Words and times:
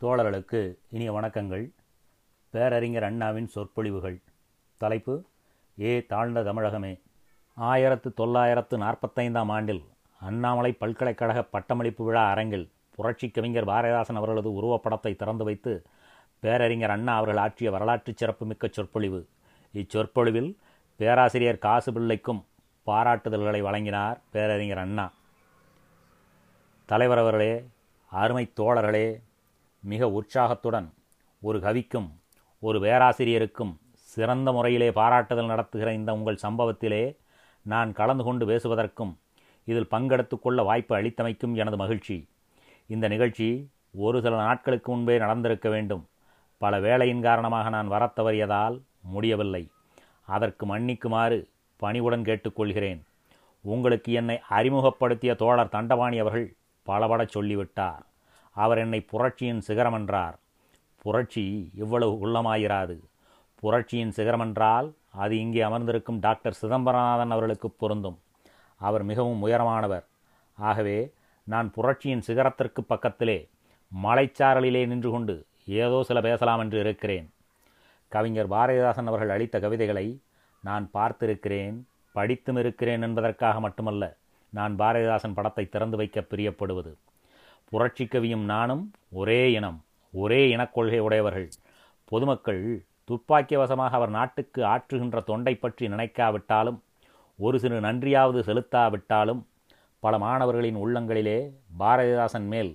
தோழர்களுக்கு 0.00 0.76
இனிய 0.90 1.12
வணக்கங்கள். 1.12 1.70
பேரறிஞர் 2.50 3.02
அண்ணாவின் 3.02 3.48
சொற்பொழிவுகள். 3.48 4.20
தலைப்பு 4.76 5.24
ஏ 5.80 6.06
தாழ்ந்த 6.06 6.42
தமிழகமே. 6.42 7.00
ஆயிரத்து 7.54 8.14
தொள்ளாயிரத்து 8.14 8.78
நாற்பத்தைந்தாம் 8.78 9.48
ஆண்டில் 9.48 9.84
அண்ணாமலை 10.20 10.72
பல்கலைக்கழக 10.72 11.42
பட்டமளிப்பு 11.42 12.04
விழா 12.04 12.30
அரங்கில் 12.30 12.70
புரட்சி 12.94 13.30
கவிஞர் 13.30 13.66
பாரதிதாசன் 13.66 14.14
அவர்களது 14.14 14.62
உருவப்படத்தை 14.62 15.16
திறந்து 15.16 15.44
வைத்து 15.44 15.82
பேரறிஞர் 16.40 16.90
அண்ணா 16.90 17.16
அவர்கள் 17.16 17.36
ஆற்றிய 17.36 17.70
வரலாற்று 17.70 18.12
சிறப்புமிக்க 18.16 18.68
சொற்பொழிவு. 18.70 19.26
இச்சொற்பொழிவில் 19.72 20.58
பேராசிரியர் 20.96 21.58
காசு 21.58 21.92
பிள்ளைக்கும் 21.92 22.46
பாராட்டுதல்களை 22.86 23.60
வழங்கினார் 23.60 24.20
பேரறிஞர் 24.30 24.78
அண்ணா. 24.78 25.12
தலைவர் 26.84 27.18
அவர்களே 27.18 27.66
அருமை 28.10 28.52
தோழர்களே 28.56 29.26
மிக 29.80 30.10
உற்சாகத்துடன் 30.10 30.94
ஒரு 31.40 31.58
கவிக்கும் 31.58 32.08
ஒரு 32.58 32.78
பேராசிரியருக்கும் 32.78 33.76
சிறந்த 33.92 34.52
முறையிலே 34.52 34.90
பாராட்டுதல் 34.90 35.46
நடத்துகிற 35.46 35.92
இந்த 35.92 36.12
உங்கள் 36.12 36.38
சம்பவத்திலே 36.42 37.16
நான் 37.62 37.92
கலந்து 37.92 38.24
கொண்டு 38.24 38.46
பேசுவதற்கும் 38.46 39.16
இதில் 39.64 39.88
பங்கெடுத்து 39.90 40.38
கொள்ள 40.38 40.62
வாய்ப்பு 40.62 40.96
அளித்தமைக்கும் 40.96 41.54
எனது 41.54 41.76
மகிழ்ச்சி. 41.76 42.28
இந்த 42.86 43.08
நிகழ்ச்சி 43.08 43.70
ஒரு 43.92 44.22
சில 44.22 44.36
நாட்களுக்கு 44.36 44.92
முன்பே 44.92 45.18
நடந்திருக்க 45.18 45.68
வேண்டும். 45.68 46.08
பல 46.58 46.80
வேலையின் 46.80 47.22
காரணமாக 47.22 47.68
நான் 47.68 47.88
வர 47.88 48.12
தவறியதால் 48.16 48.82
முடியவில்லை. 49.00 49.68
அதற்கு 50.26 50.66
மன்னிக்குமாறு 50.66 51.48
பணிவுடன் 51.76 52.22
கேட்டுக்கொள்கிறேன். 52.22 53.02
உங்களுக்கு 53.60 54.12
என்னை 54.12 54.40
அறிமுகப்படுத்திய 54.48 55.34
தோழர் 55.34 55.68
தண்டபாணி 55.68 56.18
அவர்கள் 56.18 56.56
பலபட 56.82 57.26
சொல்லிவிட்டார். 57.26 58.06
அவர் 58.64 58.80
என்னை 58.84 59.00
புரட்சியின் 59.12 59.64
சிகரமென்றார் 59.68 60.36
புரட்சி 61.02 61.44
இவ்வளவு 61.82 62.14
உள்ளமாயிராது. 62.24 62.96
புரட்சியின் 63.62 64.14
சிகரமென்றால் 64.16 64.88
அது 65.22 65.34
இங்கே 65.44 65.60
அமர்ந்திருக்கும் 65.68 66.22
டாக்டர் 66.26 66.58
சிதம்பரநாதன் 66.62 67.34
அவர்களுக்கு 67.34 67.68
பொருந்தும். 67.82 68.18
அவர் 68.80 69.04
மிகவும் 69.10 69.42
உயரமானவர். 69.46 70.04
ஆகவே 70.58 70.98
நான் 71.46 71.68
புரட்சியின் 71.76 72.24
சிகரத்திற்கு 72.26 72.80
பக்கத்திலே 72.92 73.38
மலைச்சாரலிலே 73.92 74.82
நின்று 74.86 75.10
கொண்டு 75.10 75.34
ஏதோ 75.82 75.98
சில 76.08 76.18
பேசலாம் 76.26 76.62
என்று 76.64 76.78
இருக்கிறேன். 76.84 77.26
கவிஞர் 78.12 78.50
பாரதிதாசன் 78.54 79.10
அவர்கள் 79.10 79.34
அளித்த 79.34 79.56
கவிதைகளை 79.64 80.06
நான் 80.64 80.84
பார்த்திருக்கிறேன் 80.94 81.76
படித்தும் 82.14 82.58
இருக்கிறேன் 82.62 83.04
என்பதற்காக 83.06 83.56
மட்டுமல்ல 83.66 84.04
நான் 84.52 84.74
பாரதிதாசன் 84.78 85.36
படத்தை 85.38 85.64
திறந்து 85.68 85.96
வைக்க 86.00 86.18
பிரியப்படுவது. 86.30 86.92
புரட்சி 87.72 88.04
கவியும் 88.04 88.44
நானும் 88.52 88.84
ஒரே 89.20 89.40
இனம் 89.52 89.78
ஒரே 90.14 90.40
இனக்கொள்கை 90.54 91.00
உடையவர்கள். 91.06 91.48
பொதுமக்கள் 92.04 92.62
துப்பாக்கியவசமாக 93.10 93.96
அவர் 93.98 94.12
நாட்டுக்கு 94.16 94.60
ஆற்றுகின்ற 94.74 95.18
தொண்டை 95.30 95.54
பற்றி 95.54 95.84
நினைக்காவிட்டாலும் 95.88 96.78
ஒரு 97.38 97.56
சிறு 97.62 97.80
நன்றியாவது 97.80 98.40
செலுத்தாவிட்டாலும் 98.48 99.40
பல 100.02 100.18
மாணவர்களின் 100.18 100.78
உள்ளங்களிலே 100.84 101.38
பாரதிதாசன் 101.80 102.48
மேல் 102.52 102.72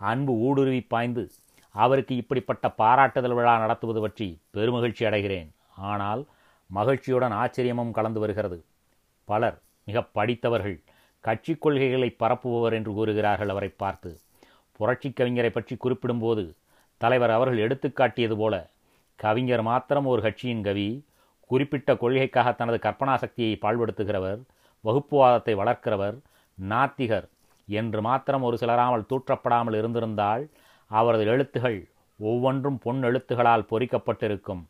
அன்பு 0.00 0.32
ஊடுருவி 0.46 0.80
பாய்ந்து 0.92 1.24
அவருக்கு 1.74 2.14
இப்படிப்பட்ட 2.16 2.66
பாராட்டுதல் 2.80 3.36
விழா 3.38 3.54
நடத்துவது 3.58 4.00
பற்றி 4.00 4.28
பெருமகிழ்ச்சி 4.54 5.04
அடைகிறேன். 5.08 5.48
ஆனால் 5.90 6.22
மகிழ்ச்சியுடன் 6.70 7.34
ஆச்சரியமும் 7.42 7.90
கலந்து 7.90 8.20
வருகிறது. 8.20 8.58
பலர் 9.28 9.56
மிக 9.88 10.02
படித்தவர்கள் 10.16 10.78
கட்சி 11.24 11.52
கொள்கைகளை 11.54 12.08
பரப்புபவர் 12.22 12.74
என்று 12.78 12.92
கூறுகிறார்கள் 12.92 13.48
அவரை 13.48 13.70
பார்த்து. 13.82 14.10
புரட்சி 14.80 15.08
கவிஞரை 15.10 15.50
பற்றி 15.52 15.74
குறிப்பிடும்போது 15.76 16.44
தலைவர் 17.00 17.34
அவர்கள் 17.36 17.64
எடுத்துக்காட்டியது 17.66 18.36
போல 18.36 18.54
கவிஞர் 19.18 19.62
மாத்திரம் 19.62 20.06
ஒரு 20.06 20.20
கட்சியின் 20.22 20.62
கவி 20.62 20.88
குறிப்பிட்ட 21.50 21.90
கொள்கைக்காக 21.94 22.48
தனது 22.52 22.78
கற்பனா 22.84 23.14
சக்தியை 23.14 23.54
பாழ்படுத்துகிறவர் 23.62 24.40
வகுப்புவாதத்தை 24.84 25.54
வளர்க்கிறவர் 25.60 26.16
நாத்திகர் 26.58 27.26
என்று 27.68 28.00
மாத்திரம் 28.02 28.42
ஒரு 28.42 28.56
சிலராமல் 28.56 29.08
தூற்றப்படாமல் 29.10 29.76
இருந்திருந்தால் 29.80 30.42
அவரது 30.90 31.24
எழுத்துகள் 31.24 31.78
ஒவ்வொன்றும் 32.20 32.78
பொன் 32.78 33.02
எழுத்துகளால் 33.02 33.68
பொறிக்கப்பட்டிருக்கும். 33.70 34.62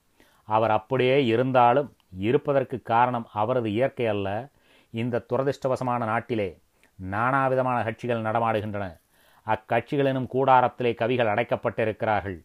அவர் 0.48 0.70
அப்படியே 0.70 1.16
இருந்தாலும் 1.26 1.88
இருப்பதற்கு 2.18 2.76
காரணம் 2.82 3.26
அவரது 3.32 3.68
இயற்கை 3.70 4.06
அல்ல. 4.06 4.28
இந்த 4.94 5.24
துரதிருஷ்டவசமான 5.30 6.00
நாட்டிலே 6.04 6.48
நானாவிதமான 6.98 7.78
கட்சிகள் 7.84 8.26
நடமாடுகின்றன. 8.28 8.86
அக்கட்சிகளினும் 9.46 10.30
கூடாரத்திலே 10.34 10.94
கவிகள் 10.94 11.32
அடைக்கப்பட்டிருக்கிறார்கள். 11.34 12.38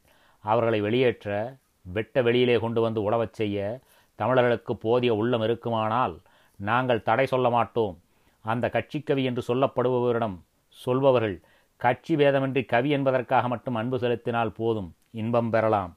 அவர்களை 0.44 0.82
வெளியேற்ற 0.82 1.56
வெட்ட 1.82 2.22
வெளியிலே 2.22 2.60
கொண்டு 2.60 2.82
வந்து 2.82 3.02
உழவச் 3.02 3.38
செய்ய 3.40 3.80
தமிழர்களுக்கு 4.16 4.78
போதிய 4.78 5.16
உள்ளம் 5.16 5.42
இருக்குமானால் 5.42 6.16
நாங்கள் 6.56 7.04
தடை 7.04 7.26
சொல்ல 7.26 7.50
மாட்டோம். 7.50 7.96
அந்த 8.42 8.70
கட்சிக்கவி 8.74 9.24
என்று 9.24 9.44
சொல்லப்படுபவரிடம் 9.48 10.38
சொல்பவர்கள் 10.70 11.42
கட்சி 11.78 12.16
பேதமின்றி 12.16 12.66
கவி 12.66 12.90
என்பதற்காக 12.90 13.48
மட்டும் 13.48 13.76
அன்பு 13.76 14.00
செலுத்தினால் 14.00 14.52
போதும் 14.52 14.90
இன்பம் 15.12 15.50
பெறலாம். 15.50 15.94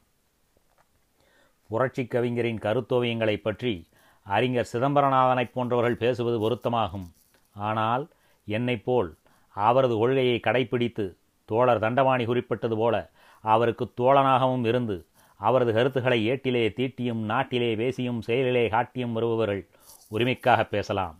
புரட்சி 1.69 2.07
கவிஞரின் 2.07 2.59
கருத்தோவியங்களை 2.59 3.37
பற்றி 3.37 3.87
அறிஞர் 4.27 4.71
சிதம்பரநாதனைப் 4.73 5.53
போன்றவர்கள் 5.55 6.01
பேசுவது 6.05 6.39
பொருத்தமாகும். 6.39 7.07
ஆனால் 7.55 8.09
என்னைப் 8.45 8.85
போல் 8.85 9.11
அவரது 9.53 9.95
கொள்கையை 9.97 10.41
கடைபிடித்து 10.45 11.17
தோழர் 11.45 11.83
தண்டவாணி 11.83 12.25
குறிப்பிட்டது 12.25 12.77
போல 12.77 13.11
அவருக்கு 13.45 13.85
தோழனாகவும் 14.01 14.67
இருந்து 14.67 15.07
அவரது 15.41 15.73
கருத்துக்களை 15.73 16.31
ஏட்டிலே 16.31 16.65
தீட்டியும் 16.79 17.23
நாட்டிலே 17.25 17.75
பேசியும் 17.75 18.21
செயலிலே 18.21 18.69
காட்டியும் 18.69 19.13
வருபவர்கள் 19.13 19.69
உரிமைக்காக 20.11 20.69
பேசலாம். 20.69 21.17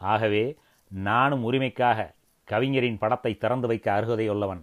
ஆகவே 0.00 0.56
நானும் 0.88 1.52
உரிமைக்காக 1.52 2.14
கவிஞரின் 2.44 2.98
படத்தை 2.98 3.36
திறந்து 3.36 3.66
வைக்க 3.66 4.00
அருகதையுள்ளவன். 4.00 4.62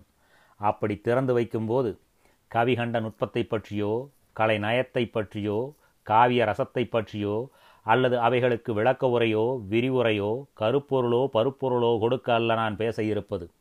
அப்படி 0.55 0.95
திறந்து 0.97 1.33
வைக்கும்போது 1.33 1.99
கவி 2.47 2.75
கண்ட 2.75 2.99
நுட்பத்தை 2.99 3.43
பற்றியோ 3.43 4.09
கலை 4.33 4.57
நயத்தை 4.57 5.11
பற்றியோ 5.11 5.73
காவிய 6.07 6.45
ரசத்தை 6.45 6.83
பற்றியோ 6.89 7.49
அல்லது 7.83 8.19
அவைகளுக்கு 8.19 8.73
விளக்க 8.73 9.07
உரையோ 9.07 9.59
விரிவுரையோ 9.69 10.43
கருப்பொருளோ 10.59 11.27
பருப்பொருளோ 11.33 11.99
கொடுக்க 11.99 12.33
அல்ல 12.33 12.53
நான் 12.53 12.75
பேச 12.75 13.03
இருப்பது. 13.03 13.51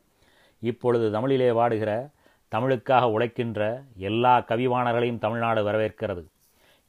இப்பொழுது 0.61 1.11
தமிழிலே 1.11 1.51
வாடுகிற 1.51 2.11
தமிழுக்காக 2.53 3.05
உழைக்கின்ற 3.05 3.85
எல்லா 3.97 4.41
கவிவாணர்களையும் 4.41 5.19
தமிழ்நாடு 5.19 5.71
வரவேற்கிறது. 5.71 6.23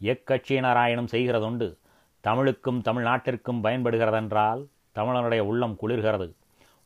எக்கட்சியினராயினும் 0.01 1.11
செய்கிறதுண்டு 1.11 1.77
தமிழுக்கும் 2.21 2.81
தமிழ்நாட்டிற்கும் 2.81 3.63
பயன்படுகிறதென்றால் 3.63 4.65
தமிழனுடைய 4.95 5.39
உள்ளம் 5.39 5.77
குளிர்கிறது. 5.81 6.33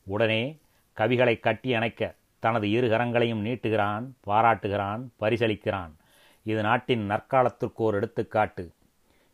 உடனே 0.04 0.58
கவிகளை 0.98 1.40
கட்டி 1.40 1.74
அணைக்க 1.74 2.16
தனது 2.40 2.72
இரு 2.72 2.88
கரங்களையும் 2.88 3.44
நீட்டுகிறான் 3.46 4.06
பாராட்டுகிறான் 4.28 5.12
பரிசளிக்கிறான். 5.20 5.92
இது 6.44 6.62
நாட்டின் 6.62 7.10
நற்காலத்திற்கு 7.10 7.84
ஒரு 7.88 7.98
எடுத்துக்காட்டு. 7.98 8.72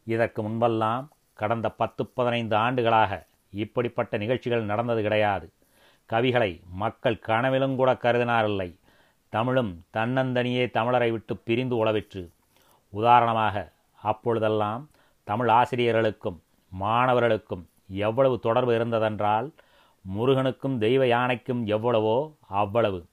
இதற்கு 0.06 0.50
முன்பெல்லாம் 0.50 1.08
கடந்த 1.34 1.70
பத்து 1.70 2.06
பதினைந்து 2.06 2.56
ஆண்டுகளாக 2.56 3.26
இப்படிப்பட்ட 3.52 4.18
நிகழ்ச்சிகள் 4.18 4.64
நடந்தது 4.64 5.02
கிடையாது. 5.02 5.52
கவிகளை 6.10 6.64
மக்கள் 6.70 7.20
கனவிலும் 7.20 7.76
கூட 7.76 7.94
கருதினாரில்லை. 7.94 8.80
தமிழும் 9.30 9.86
தன்னந்தனியே 9.94 10.66
தமிழரை 10.74 11.12
விட்டு 11.12 11.38
பிரிந்து 11.38 11.86
உளவிற்று 11.86 12.30
உதாரணமாக 12.90 13.72
அப்பொழுதெல்லாம் 14.02 14.90
தமிழ் 15.24 15.48
ஆசிரியர்களுக்கும் 15.48 16.40
மாணவர்களுக்கும் 16.70 17.68
எவ்வளவு 17.88 18.40
தொடர்பு 18.40 18.78
இருந்ததென்றால் 18.78 19.52
முருகனுக்கும் 20.02 20.78
தெய்வ 20.78 21.08
யானைக்கும் 21.08 21.66
எவ்வளவோ 21.66 22.34
அவ்வளவு. 22.48 23.06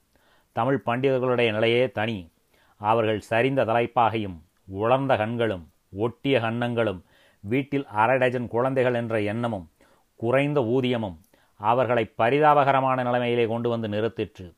தமிழ் 0.53 0.83
பண்டிதர்களுடைய 0.87 1.53
நிலையே 1.53 1.91
தனி. 1.91 2.31
அவர்கள் 2.77 3.23
சரிந்த 3.31 3.65
தலைப்பாகையும் 3.65 4.39
உலர்ந்த 4.65 5.17
கண்களும் 5.17 5.70
ஒட்டிய 5.93 6.41
கன்னங்களும் 6.41 7.01
வீட்டில் 7.41 7.87
அரை 7.87 8.19
டஜன் 8.19 8.49
குழந்தைகள் 8.49 8.95
என்ற 8.95 9.21
எண்ணமும் 9.21 9.71
குறைந்த 10.17 10.61
ஊதியமும் 10.61 11.19
அவர்களை 11.57 12.13
பரிதாபகரமான 12.19 13.03
நிலைமையிலே 13.03 13.47
கொண்டு 13.47 13.69
வந்து 13.69 13.89
நிறுத்திற்று. 13.89 14.55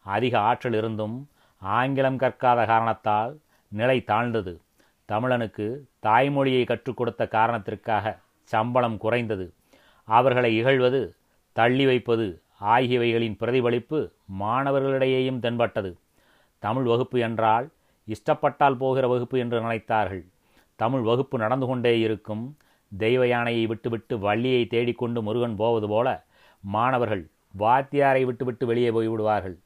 அதிக 0.00 0.38
ஆற்றல் 0.38 0.72
இருந்தும் 0.72 1.28
ஆங்கிலம் 1.58 2.18
கற்காத 2.18 2.66
காரணத்தால் 2.66 3.38
நிலை 3.68 4.04
தாழ்ந்தது. 4.04 4.60
தமிழனுக்கு 5.08 5.78
தாய்மொழியை 6.02 6.66
கற்றுக் 6.66 6.96
கொடுத்த 6.96 7.28
காரணத்திற்காக 7.28 8.18
சம்பளம் 8.42 8.98
குறைந்தது. 8.98 9.52
அவர்களை 10.04 10.62
இகழ்வது 10.62 11.14
தள்ளி 11.52 11.86
வைப்பது 11.86 12.40
ஆகியவைகளின் 12.60 13.36
பிரதிபலிப்பு 13.36 14.12
மாணவர்களிடையேயும் 14.40 15.38
தென்பட்டது. 15.38 15.96
தமிழ் 16.58 16.82
வகுப்பு 16.82 17.20
என்றால் 17.20 17.68
இஷ்டப்பட்டால் 18.08 18.76
போகிற 18.76 19.08
வகுப்பு 19.08 19.38
என்று 19.38 19.60
நினைத்தார்கள். 19.60 20.24
தமிழ் 20.82 21.04
வகுப்பு 21.08 21.36
நடந்து 21.44 21.66
கொண்டே 21.66 21.92
இருக்கும். 22.06 22.44
தெய்வ 22.92 23.22
யானையை 23.26 23.64
விட்டுவிட்டு 23.70 24.14
வள்ளியை 24.18 24.62
தேடிக்கொண்டு 24.72 25.20
முருகன் 25.22 25.56
போவது 25.62 25.86
போல 25.92 26.08
மாணவர்கள் 26.64 27.24
வாத்தியாரை 27.54 28.22
விட்டுவிட்டு 28.28 28.64
வெளியே 28.70 28.90
போய்விடுவார்கள் 28.96 29.56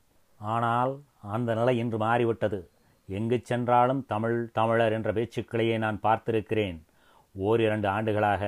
ஆனால் 0.41 0.93
அந்த 1.35 1.55
நிலை 1.55 1.75
இன்று 1.83 1.99
மாறிவிட்டது. 1.99 2.61
எங்கு 3.09 3.39
சென்றாலும் 3.43 4.03
தமிழ் 4.13 4.39
தமிழர் 4.59 4.95
என்ற 4.97 5.11
பேச்சுக்களையே 5.13 5.77
நான் 5.85 5.99
பார்த்திருக்கிறேன். 6.03 6.79
ஓரிரண்டு 7.35 7.89
ஆண்டுகளாக 7.89 8.43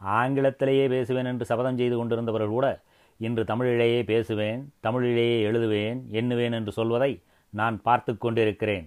ஆங்கிலத்திலேயே 0.00 0.84
பேசுவேன் 0.94 1.28
என்று 1.32 1.44
சபதம் 1.44 1.78
செய்து 1.80 1.96
கொண்டிருந்தவர்கள் 1.96 2.54
கூட 2.56 2.68
இன்று 3.20 3.42
தமிழிலேயே 3.44 4.00
பேசுவேன் 4.10 4.60
தமிழிலேயே 4.86 5.38
எழுதுவேன் 5.48 6.00
எண்ணுவேன் 6.20 6.56
என்று 6.58 6.72
சொல்வதை 6.72 7.12
நான் 7.52 7.76
பார்த்து 7.86 8.12
கொண்டிருக்கிறேன். 8.24 8.86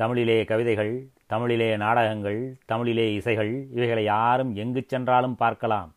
தமிழிலே 0.00 0.36
கவிதைகள் 0.50 0.92
தமிழிலே 1.32 1.66
நாடகங்கள் 1.82 2.38
தமிழிலே 2.70 3.04
இசைகள் 3.16 3.50
இவைகளை 3.76 4.04
யாரும் 4.04 4.52
எங்கு 4.62 4.82
சென்றாலும் 4.92 5.36
பார்க்கலாம். 5.42 5.90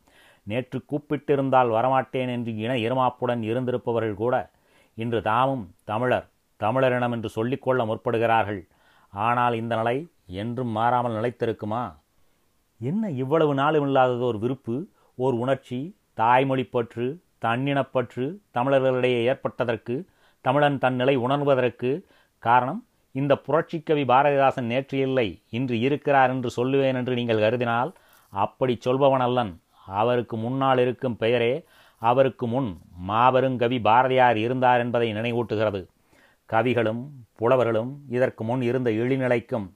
நேற்று 0.47 0.77
கூப்பிட்டிருந்தால் 0.91 1.69
வரமாட்டேன் 1.75 2.31
என்று 2.35 2.51
இன 2.63 2.73
இருமாப்புடன் 2.85 3.41
இருந்திருப்பவர்கள் 3.49 4.19
கூட 4.23 4.35
இன்று 4.97 5.19
தாமும் 5.29 5.63
தமிழர் 5.91 6.27
தமிழரினம் 6.59 7.15
என்று 7.17 7.29
சொல்லிக்கொள்ள 7.37 7.81
முற்படுகிறார்கள். 7.89 8.61
ஆனால் 9.13 9.57
இந்த 9.61 9.73
நிலை 9.81 9.97
என்றும் 10.41 10.71
மாறாமல் 10.77 11.17
நிலைத்திருக்குமா? 11.19 11.83
என்ன 12.81 13.09
இவ்வளவு 13.23 13.53
நாளும் 13.63 13.85
இல்லாதது 13.87 14.23
ஒரு 14.31 14.39
விருப்பு 14.45 14.77
ஓர் 15.17 15.35
உணர்ச்சி 15.43 15.81
தாய்மொழி 16.21 16.65
பற்று 16.75 17.05
தன்னினப்பற்று 17.45 18.25
தமிழர்களிடையே 18.57 19.21
ஏற்பட்டதற்கு 19.31 19.95
தமிழன் 20.45 20.81
தன் 20.83 20.99
நிலை 21.01 21.15
உணர்வதற்கு 21.25 21.91
காரணம் 22.43 22.81
இந்த 23.15 23.41
புரட்சிக்கவி 23.47 24.03
பாரதிதாசன் 24.05 24.69
நேற்று 24.71 24.97
இல்லை 24.99 25.27
இன்று 25.49 25.79
இருக்கிறார் 25.79 26.29
என்று 26.29 26.49
சொல்லுவேன் 26.57 26.95
என்று 26.95 27.13
நீங்கள் 27.15 27.39
கருதினால் 27.39 27.91
அப்படி 28.33 28.77
சொல்பவன் 28.85 29.19
அல்லன் 29.19 29.53
அவருக்கு 29.97 30.37
முன்னால் 30.37 30.79
இருக்கும் 30.79 31.17
பெயரே 31.17 31.53
அவருக்கு 32.01 32.47
முன் 32.47 32.69
மாபெருங்கவி 33.07 33.81
பாரதியார் 33.81 34.37
இருந்தார் 34.37 34.79
என்பதை 34.79 35.13
நினைவூட்டுகிறது. 35.13 35.81
கவிகளும் 36.49 37.03
புலவர்களும் 37.35 37.91
இதற்கு 38.09 38.43
முன் 38.43 38.61
இருந்த 38.61 38.89
இழிநிலைக்கும் 38.91 39.67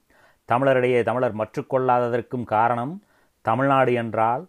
தமிழரிடையே 0.48 1.02
தமிழர் 1.02 1.38
மற்றுக்கொள்ளாததற்கும் 1.40 2.44
காரணம் 2.44 2.94
தமிழ்நாடு 3.44 3.92
என்றால் 3.92 4.44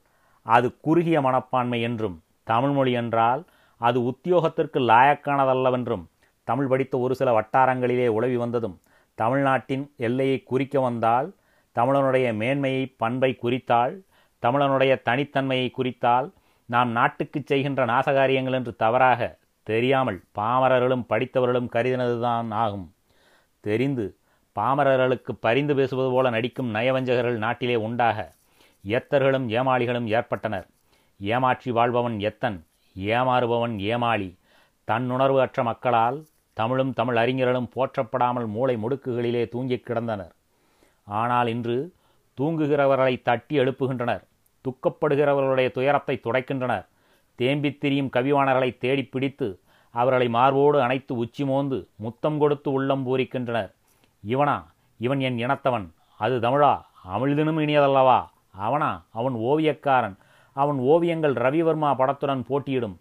அது 0.45 0.77
குறுகிய 0.81 1.21
மனப்பான்மை 1.21 1.81
என்றும் 1.81 2.17
தமிழ்மொழி 2.43 2.91
என்றால் 2.91 3.41
அது 3.81 3.99
உத்தியோகத்திற்கு 4.11 4.79
லாயக்கானதல்லவென்றும் 4.89 6.05
தமிழ் 6.49 6.69
படித்த 6.71 6.95
ஒரு 6.97 7.13
சில 7.15 7.29
வட்டாரங்களிலே 7.37 8.07
உழவி 8.17 8.37
வந்ததும் 8.37 8.77
தமிழ்நாட்டின் 9.17 9.85
எல்லையை 9.97 10.37
குறிக்க 10.43 10.75
வந்தால் 10.79 11.27
தமிழனுடைய 11.75 12.27
மேன்மையை 12.33 12.83
பண்பை 12.97 13.31
குறித்தால் 13.43 13.95
தமிழனுடைய 14.43 14.93
தனித்தன்மையை 15.09 15.67
குறித்தால் 15.71 16.27
நாம் 16.69 16.91
நாட்டுக்கு 16.91 17.39
செய்கின்ற 17.45 17.81
நாசகாரியங்கள் 17.85 18.57
என்று 18.59 18.71
தவறாக 18.75 19.21
தெரியாமல் 19.67 20.19
பாமரர்களும் 20.37 21.05
படித்தவர்களும் 21.09 21.71
கருதினதுதான் 21.75 22.49
ஆகும். 22.63 22.87
தெரிந்து 23.63 24.05
பாமரர்களுக்கு 24.55 25.31
பரிந்து 25.39 25.73
பேசுவது 25.75 26.09
போல 26.11 26.29
நடிக்கும் 26.29 26.73
நயவஞ்சகர்கள் 26.75 27.43
நாட்டிலே 27.45 27.75
உண்டாக 27.87 28.17
எத்தர்களும் 28.83 29.45
ஏமாளிகளும் 29.57 30.07
ஏற்பட்டனர். 30.17 30.67
ஏமாற்றி 31.19 31.69
வாழ்பவன் 31.77 32.17
எத்தன் 32.29 32.59
ஏமாறுபவன் 32.95 33.75
ஏமாளி 33.91 34.29
தன்னுணர்வு 34.87 35.39
அற்ற 35.45 35.63
மக்களால் 35.63 36.17
தமிழும் 36.59 36.93
தமிழ் 36.93 37.17
அறிஞர்களும் 37.17 37.69
போற்றப்படாமல் 37.75 38.47
மூளை 38.47 38.77
முடுக்குகளிலே 38.77 39.47
தூங்கிக் 39.47 39.83
கிடந்தனர். 39.87 40.31
ஆனால் 41.03 41.47
இன்று 41.47 41.93
தூங்குகிறவர்களை 42.41 43.21
தட்டி 43.21 43.59
எழுப்புகின்றனர். 43.59 44.23
துக்கப்படுகிறவர்களுடைய 44.63 45.71
துயரத்தை 45.71 46.19
துடைக்கின்றனர். 46.23 46.85
தேம்பித் 47.37 47.77
திரியும் 47.77 48.09
கவிவாணர்களை 48.13 48.77
தேடி 48.77 49.03
பிடித்து 49.03 49.59
அவர்களை 49.91 50.29
மார்போடு 50.29 50.81
அணைத்து 50.81 51.15
உச்சி 51.15 51.45
மோந்து 51.45 51.87
முத்தம் 51.95 52.39
கொடுத்து 52.39 52.71
உள்ளம் 52.71 53.07
பூரிக்கின்றனர். 53.07 53.71
இவனா? 54.27 54.63
இவன் 54.97 55.19
என் 55.19 55.37
இனத்தவன். 55.37 55.89
அது 56.17 56.39
தமிழா? 56.39 56.81
அமிழ்தினும் 57.07 57.61
இனியதல்லவா? 57.61 58.25
அவனா? 58.51 59.03
அவன் 59.11 59.33
ஓவியக்காரன். 59.33 60.15
அவன் 60.53 60.77
ஓவியங்கள் 60.77 61.33
ரவிவர்மா 61.33 61.95
படத்துடன் 61.95 62.45
போட்டியிடும். 62.45 62.99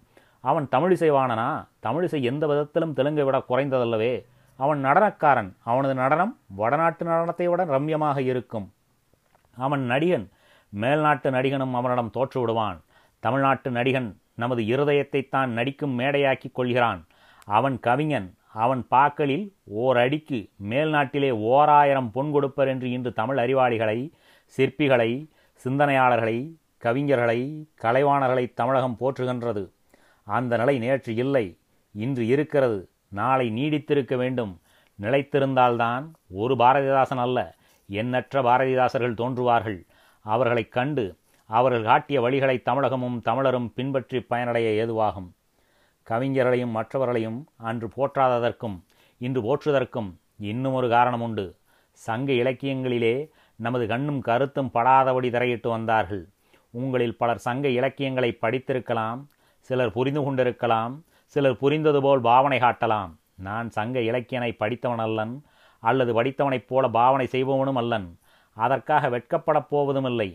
அவன் 0.48 0.66
தமிழிசை 0.72 1.08
வாணனா? 1.10 1.48
தமிழிசை 1.82 2.18
எந்த 2.22 2.44
விதத்திலும் 2.46 2.94
தெலுங்கை 2.94 3.24
விட 3.24 3.38
குறைந்ததல்லவே. 3.48 4.12
அவன் 4.56 4.84
நடனக்காரன். 4.84 5.50
அவனது 5.64 5.94
நடனம் 5.94 6.32
வடநாட்டு 6.56 7.04
நடனத்தை 7.06 7.44
விட 7.44 7.64
ரம்யமாக 7.64 8.18
இருக்கும். 8.18 8.66
அவன் 9.56 9.82
நடிகன். 9.90 10.26
மேல்நாட்டு 10.80 11.28
நடிகனும் 11.30 11.74
அவனிடம் 11.80 12.10
தோற்று 12.10 12.40
விடுவான். 12.40 12.78
தமிழ்நாட்டு 13.18 13.70
நடிகன் 13.70 14.08
நமது 14.34 14.62
இருதயத்தை 14.62 15.28
தான் 15.28 15.50
நடிக்கும் 15.50 15.98
மேடையாக்கிக் 15.98 16.56
கொள்கிறான். 16.58 17.00
அவன் 17.44 17.80
கவிஞன். 17.80 18.28
அவன் 18.64 18.82
பாக்களில் 18.90 19.46
ஓர் 19.64 19.96
அடிக்கு 19.96 20.38
மேல்நாட்டிலே 20.68 21.30
ஓராயிரம் 21.50 22.10
பொன் 22.10 22.30
கொடுப்பர் 22.34 22.70
என்று 22.72 22.90
இன்று 22.90 23.10
தமிழ் 23.12 23.38
அறிவாளிகளை 23.38 23.98
சிற்பிகளை 24.56 25.10
சிந்தனையாளர்களை 25.64 26.38
கவிஞர்களை 26.84 27.40
கலைவாணர்களை 27.82 28.44
தமிழகம் 28.54 28.96
போற்றுகின்றது. 29.00 29.64
அந்த 30.28 30.56
நிலை 30.56 30.78
நேற்று 30.78 31.14
இல்லை. 31.14 31.58
இன்று 31.92 32.26
இருக்கிறது. 32.26 32.88
நாளை 33.08 33.50
நீடித்திருக்க 33.50 34.16
வேண்டும். 34.16 34.60
நிலைத்திருந்தால்தான் 35.00 36.10
ஒரு 36.28 36.54
பாரதிதாசன் 36.54 37.20
அல்ல 37.20 37.56
எண்ணற்ற 37.86 38.42
பாரதிதாசர்கள் 38.42 39.14
தோன்றுவார்கள். 39.14 39.86
அவர்களைக் 40.20 40.72
கண்டு 40.72 41.16
அவர்கள் 41.46 41.82
காட்டிய 41.82 42.20
வழிகளை 42.20 42.62
தமிழகமும் 42.62 43.20
தமிழரும் 43.24 43.72
பின்பற்றி 43.74 44.20
பயனடைய 44.20 44.86
ஏதுவாகும். 44.86 45.30
கவிஞர்களையும் 46.10 46.70
மற்றவர்களையும் 46.70 47.48
அன்று 47.56 47.88
போற்றாததற்கும் 47.96 48.80
இன்று 49.18 49.42
போற்றுவதற்கும் 49.42 50.12
இன்னும் 50.38 50.72
ஒரு 50.72 50.88
காரணம் 50.88 51.20
உண்டு 51.20 51.56
சங்க 51.92 52.32
இலக்கியங்களிலே 52.32 53.28
நமது 53.56 53.86
கண்ணும் 53.86 54.20
கருத்தும் 54.20 54.70
படாதபடி 54.70 55.30
திரையிட்டு 55.30 55.68
வந்தார்கள். 55.68 56.28
உங்களில் 56.70 57.16
பலர் 57.16 57.38
சங்க 57.38 57.68
இலக்கியங்களை 57.68 58.38
படித்திருக்கலாம் 58.42 59.24
சிலர் 59.68 59.94
புரிந்து 59.96 60.20
கொண்டிருக்கலாம் 60.24 60.94
சிலர் 61.34 61.60
புரிந்தது 61.62 62.00
போல் 62.04 62.20
பாவனை 62.28 62.58
காட்டலாம். 62.58 63.10
நான் 63.46 63.68
சங்க 63.76 63.96
இலக்கியனை 64.10 64.50
படித்தவன் 64.60 65.02
அல்லன் 65.06 65.34
அல்லது 65.82 66.12
படித்தவனைப் 66.18 66.68
போல 66.70 66.84
பாவனை 66.98 67.26
செய்பவனும் 67.34 67.80
அல்லன். 67.82 68.06
அதற்காக 68.56 69.08
வெட்கப்படப் 69.14 69.68
போவதுமில்லை. 69.72 70.28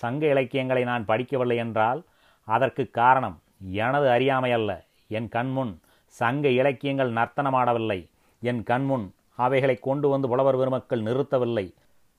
சங்க 0.00 0.22
இலக்கியங்களை 0.26 0.82
நான் 0.90 1.04
படிக்கவில்லை 1.10 1.56
என்றால் 1.64 2.00
அதற்கு 2.48 2.84
காரணம் 3.00 3.36
எனது 3.82 4.08
அறியாமை 4.16 4.50
அல்ல. 4.58 4.70
என் 5.16 5.28
கண்முன் 5.34 5.72
சங்க 6.20 6.48
இலக்கியங்கள் 6.60 7.12
நர்த்தனமாடவில்லை. 7.18 8.00
என் 8.42 8.62
கண்முன் 8.70 9.06
அவைகளை 9.44 9.76
கொண்டு 9.86 10.06
வந்து 10.08 10.26
புலவர் 10.28 10.60
பெருமக்கள் 10.60 11.06
நிறுத்தவில்லை. 11.08 11.66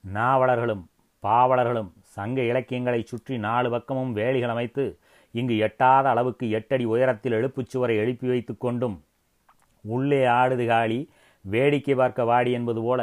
நாவலர்களும் 0.03 0.83
பாவலர்களும் 1.23 1.91
சங்க 2.15 2.39
இலக்கியங்களை 2.51 3.01
சுற்றி 3.11 3.35
நாலு 3.47 3.69
பக்கமும் 3.69 4.13
வேலிகள் 4.15 4.53
அமைத்து 4.55 4.85
இங்கு 5.31 5.57
எட்டாத 5.57 6.09
அளவுக்கு 6.09 6.49
எட்டடி 6.49 6.85
உயரத்தில் 6.85 7.31
எழுப்புச் 7.31 7.71
சுவரை 7.71 7.95
எழுப்பி 7.97 8.27
வைத்து 8.27 8.57
கொண்டும் 8.57 8.97
உள்ளே 9.85 10.21
ஆடுது 10.25 10.65
காளி 10.67 10.99
வேடிக்கை 11.45 11.95
பார்க்க 11.95 12.23
வாடி 12.23 12.51
என்பது 12.51 12.81
போல 12.81 13.01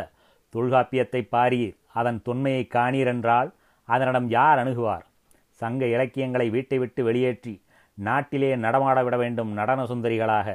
தொல்காப்பியத்தை 0.55 1.21
பாரீர் 1.31 1.77
அதன் 1.93 2.19
தொன்மையை 2.23 2.65
காணீர் 2.75 3.07
என்றால் 3.07 3.51
அதனிடம் 3.89 4.29
யார் 4.29 4.59
அணுகுவார்? 4.59 5.05
சங்க 5.61 5.87
இலக்கியங்களை 5.87 6.51
வீட்டை 6.51 6.79
விட்டு 6.79 7.05
வெளியேற்றி 7.05 7.55
நாட்டிலே 7.95 8.57
நடமாட 8.57 9.03
விட 9.05 9.17
வேண்டும் 9.17 9.53
நடன 9.53 9.85
சுந்தரிகளாக. 9.85 10.49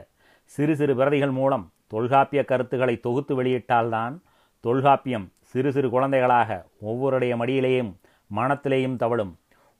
சிறு 0.43 0.73
சிறு 0.75 0.95
பிரதிகள் 0.95 1.31
மூலம் 1.31 1.65
தொல்காப்பிய 1.87 2.41
கருத்துக்களை 2.45 2.95
தொகுத்து 2.99 3.43
வெளியிட்டால்தான் 3.43 4.15
தொல்காப்பியம் 4.63 5.27
சிறு 5.41 5.71
சிறு 5.71 5.87
குழந்தைகளாக 5.89 6.49
ஒவ்வொருடைய 6.85 7.33
மடியிலேயும் 7.41 7.91
மனத்திலேயும் 8.31 8.95
தவழும். 8.95 9.33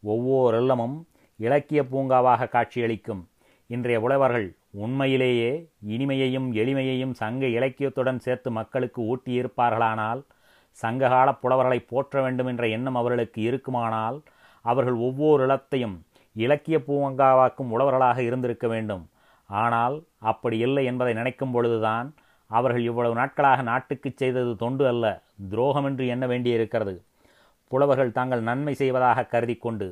ஒவ்வொரு 0.03 0.57
இல்லமும் 0.62 0.95
இலக்கிய 1.45 1.81
பூங்காவாக 1.91 2.50
காட்சியளிக்கும். 2.55 3.21
இன்றைய 3.69 3.98
புலவர்கள் 4.03 4.48
உண்மையிலேயே 4.83 5.51
இனிமையையும் 5.93 6.48
எளிமையையும் 6.62 7.13
சங்க 7.21 7.43
இலக்கியத்துடன் 7.57 8.19
சேர்த்து 8.25 8.50
மக்களுக்கு 8.60 9.01
ஊட்டியிருப்பார்களானால் 9.12 10.21
சங்ககால 10.77 11.29
புலவர்களை 11.41 11.79
போற்ற 11.91 12.21
வேண்டும் 12.25 12.50
என்ற 12.51 12.65
எண்ணம் 12.75 12.98
அவர்களுக்கு 13.01 13.39
இருக்குமானால் 13.50 14.17
அவர்கள் 14.65 14.98
ஒவ்வொரு 15.07 15.41
இளத்தையும் 15.48 15.95
இலக்கிய 16.36 16.77
பூங்காவாக்கும் 16.88 17.71
உழவர்களாக 17.75 18.19
இருந்திருக்க 18.27 18.65
வேண்டும். 18.74 19.03
ஆனால் 19.50 19.95
அப்படி 20.31 20.57
இல்லை 20.65 20.83
என்பதை 20.91 21.13
நினைக்கும் 21.19 21.53
பொழுதுதான் 21.55 22.07
அவர்கள் 22.51 22.86
இவ்வளவு 22.89 23.15
நாட்களாக 23.21 23.62
நாட்டுக்கு 23.71 24.10
செய்தது 24.21 24.51
தொண்டு 24.63 24.83
அல்ல 24.91 25.05
துரோகம் 25.51 25.88
என்று 25.89 26.05
எண்ண 26.13 26.25
வேண்டியிருக்கிறது. 26.27 26.95
புலவர்கள் 27.71 28.15
தாங்கள் 28.17 28.48
நன்மை 28.50 28.74
செய்வதாக 28.81 29.27
கருதி 29.33 29.55
கொண்டு 29.65 29.88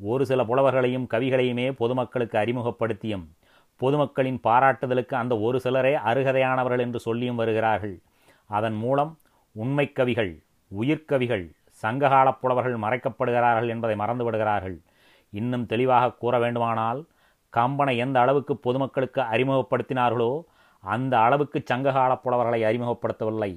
ஒரு 0.00 0.26
சில 0.26 0.42
புலவர்களையும் 0.42 1.06
கவிகளையுமே 1.10 1.72
பொதுமக்களுக்கு 1.72 2.38
அறிமுகப்படுத்தியும் 2.38 3.26
பொதுமக்களின் 3.76 4.40
பாராட்டுதலுக்கு 4.44 5.14
அந்த 5.14 5.38
ஒரு 5.38 5.60
சிலரே 5.60 5.94
அருகதையானவர்கள் 5.94 6.78
என்று 6.78 7.00
சொல்லியும் 7.00 7.36
வருகிறார்கள். 7.36 8.00
அதன் 8.46 8.74
மூலம் 8.74 9.18
உண்மை 9.52 9.92
கவிகள் 9.92 10.42
உயிர்கவிகள் 10.80 11.50
சங்ககால 11.68 12.32
புலவர்கள் 12.32 12.76
மறைக்கப்படுகிறார்கள் 12.76 13.68
என்பதை 13.68 13.96
மறந்துவிடுகிறார்கள் 13.96 14.76
இன்னும் 15.30 15.66
தெளிவாக 15.66 16.12
கூற 16.12 16.38
வேண்டுமானால் 16.38 17.04
கம்பனை 17.56 17.96
எந்த 17.96 18.20
அளவுக்கு 18.20 18.56
பொதுமக்களுக்கு 18.56 19.20
அறிமுகப்படுத்தினார்களோ 19.20 20.42
அந்த 20.84 21.20
அளவுக்கு 21.20 21.62
சங்ககால 21.64 22.16
புலவர்களை 22.16 22.60
அறிமுகப்படுத்தவில்லை. 22.62 23.52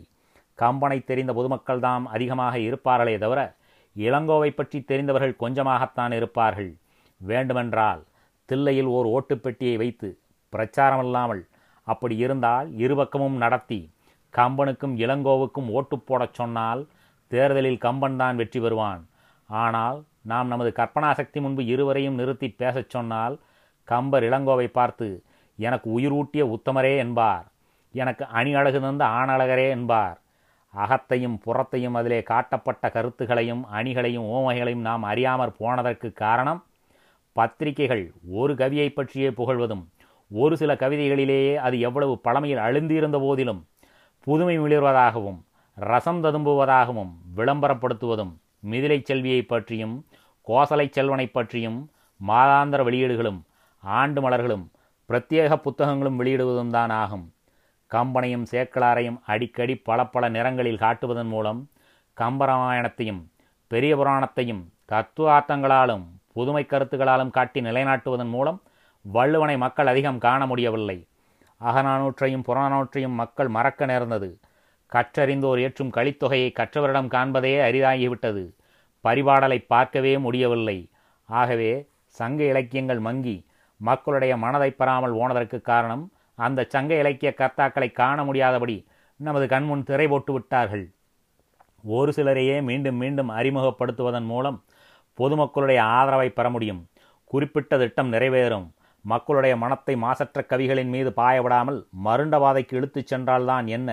கம்பனை 0.60 1.04
தெரிந்த 1.04 1.34
பொதுமக்கள்தாம் 1.34 2.04
அதிகமாக 2.04 2.58
இருப்பார்களே 2.58 3.18
தவிர 3.18 3.56
இளங்கோவை 3.96 4.50
பற்றி 4.50 4.80
தெரிந்தவர்கள் 4.82 5.42
கொஞ்சமாகத்தான் 5.44 6.14
இருப்பார்கள். 6.20 6.72
வேண்டுமென்றால் 7.22 8.02
தில்லையில் 8.50 8.90
ஓர் 8.96 9.08
ஓட்டுப்பெட்டியை 9.16 9.76
வைத்து 9.82 10.10
பிரச்சாரமில்லாமல் 10.54 11.44
அப்படி 11.88 12.16
இருந்தால் 12.18 12.68
இருபக்கமும் 12.84 13.38
நடத்தி 13.44 13.82
கம்பனுக்கும் 14.34 14.96
இளங்கோவுக்கும் 15.04 15.70
ஓட்டு 15.78 15.96
போடச் 16.00 16.38
சொன்னால் 16.40 16.82
தேர்தலில் 17.32 17.84
கம்பன் 17.86 18.18
தான் 18.22 18.36
வெற்றி 18.36 18.60
பெறுவான். 18.60 19.02
ஆனால் 19.50 20.00
நாம் 20.32 20.48
நமது 20.48 20.72
கற்பனாசக்தி 20.80 21.40
முன்பு 21.42 21.64
இருவரையும் 21.66 22.20
நிறுத்தி 22.20 22.48
பேசச் 22.62 22.94
சொன்னால் 22.96 23.36
கம்பர் 23.88 24.24
இளங்கோவை 24.24 24.68
பார்த்து 24.68 25.08
எனக்கு 25.60 25.88
உயிரூட்டிய 26.00 26.44
உத்தமரே 26.56 26.94
என்பார். 26.98 27.46
எனக்கு 27.94 28.24
அணி 28.40 28.52
அழகு 28.54 28.80
தந்த 28.82 29.04
ஆணழகரே 29.20 29.66
என்பார். 29.70 30.18
அகத்தையும் 30.74 31.38
புறத்தையும் 31.46 31.92
அதிலே 31.92 32.24
காட்டப்பட்ட 32.24 32.90
கருத்துகளையும் 32.90 33.66
அணிகளையும் 33.74 34.26
ஓமைகளையும் 34.26 34.82
நாம் 34.82 35.04
அறியாமற் 35.04 35.58
போனதற்கு 35.58 36.14
காரணம் 36.14 36.64
பத்திரிகைகள் 37.32 38.14
ஒரு 38.32 38.54
கவியை 38.54 38.94
பற்றியே 38.94 39.30
புகழ்வதும் 39.30 39.86
ஒரு 40.30 40.58
சில 40.58 40.74
கவிதைகளிலேயே 40.74 41.56
அது 41.56 41.80
எவ்வளவு 41.80 42.20
பழமையில் 42.20 42.60
அழுந்திருந்த 42.60 43.20
போதிலும் 43.20 43.68
புதுமை 44.20 44.60
மிளிர்வதாகவும் 44.60 45.40
ரசம் 45.76 46.24
ததும்புவதாகவும் 46.24 47.12
விளம்பரப்படுத்துவதும் 47.36 48.34
மிதிலை 48.70 49.04
செல்வியை 49.04 49.42
பற்றியும் 49.42 50.06
கோசலை 50.48 50.90
செல்வனை 50.90 51.28
பற்றியும் 51.28 51.92
மாதாந்திர 52.28 52.82
வெளியீடுகளும் 52.84 53.42
ஆண்டு 53.80 54.22
மலர்களும் 54.22 54.66
பிரத்யேக 55.10 55.56
புத்தகங்களும் 55.56 56.20
வெளியிடுவதும் 56.20 56.70
தான் 56.70 56.90
ஆகும். 56.90 57.33
கம்பனையும் 57.94 58.46
சேக்கலாரையும் 58.52 59.20
அடிக்கடி 59.26 59.76
பல 59.76 60.06
பல 60.06 60.30
நிறங்களில் 60.30 60.84
காட்டுவதன் 60.84 61.28
மூலம் 61.28 61.70
கம்பராமாயணத்தையும் 62.18 63.22
பெரிய 63.68 63.96
புராணத்தையும் 63.96 64.64
தத்துவார்த்தங்களாலும் 64.92 66.06
புதுமை 66.34 66.66
கருத்துகளாலும் 66.70 67.30
காட்டி 67.30 67.62
நிலைநாட்டுவதன் 67.62 68.30
மூலம் 68.30 68.62
வள்ளுவனை 69.14 69.58
மக்கள் 69.58 69.88
அதிகம் 69.88 70.18
காண 70.18 70.46
முடியவில்லை. 70.46 71.08
அகநானூற்றையும் 71.62 72.46
புறநானூற்றையும் 72.48 73.16
மக்கள் 73.16 73.48
மறக்க 73.48 73.86
நேர்ந்தது. 73.86 74.40
கற்றறிந்தோர் 74.92 75.60
ஏற்றும் 75.60 75.92
கலித்தொகையை 75.92 76.50
கற்றவரிடம் 76.60 77.08
காண்பதே 77.08 77.54
அரிதாகிவிட்டது. 77.72 78.44
பரிபாடலை 79.06 79.66
பார்க்கவே 79.68 80.18
முடியவில்லை. 80.18 80.78
ஆகவே 81.30 81.72
சங்க 82.08 82.44
இலக்கியங்கள் 82.44 83.00
மங்கி 83.00 83.46
மக்களுடைய 83.78 84.38
மனதை 84.38 84.72
பெறாமல் 84.72 85.14
போனதற்கு 85.14 85.62
காரணம் 85.62 86.04
அந்த 86.36 86.66
சங்க 86.70 87.00
இலக்கிய 87.00 87.34
கர்த்தாக்களை 87.38 87.92
காண 87.92 88.24
முடியாதபடி 88.24 88.86
நமது 89.16 89.48
கண்முன் 89.48 89.84
திரை 89.84 90.08
போட்டு 90.08 90.34
விட்டார்கள். 90.34 90.94
ஒரு 91.84 92.14
சிலரையே 92.16 92.62
மீண்டும் 92.62 92.96
மீண்டும் 92.96 93.30
அறிமுகப்படுத்துவதன் 93.30 94.26
மூலம் 94.26 94.64
பொதுமக்களுடைய 95.18 95.80
ஆதரவை 95.80 96.30
பெற 96.30 96.50
முடியும். 96.50 96.88
குறிப்பிட்ட 97.26 97.78
திட்டம் 97.78 98.14
நிறைவேறும். 98.14 98.68
மக்களுடைய 99.02 99.56
மனத்தை 99.58 99.96
மாசற்ற 99.96 100.46
கவிகளின் 100.50 100.88
மீது 100.88 101.10
பாயவிடாமல் 101.10 101.86
மருண்டவாதைக்கு 102.06 102.74
இழுத்துச் 102.74 103.08
சென்றால்தான் 103.08 103.68
என்ன? 103.68 103.90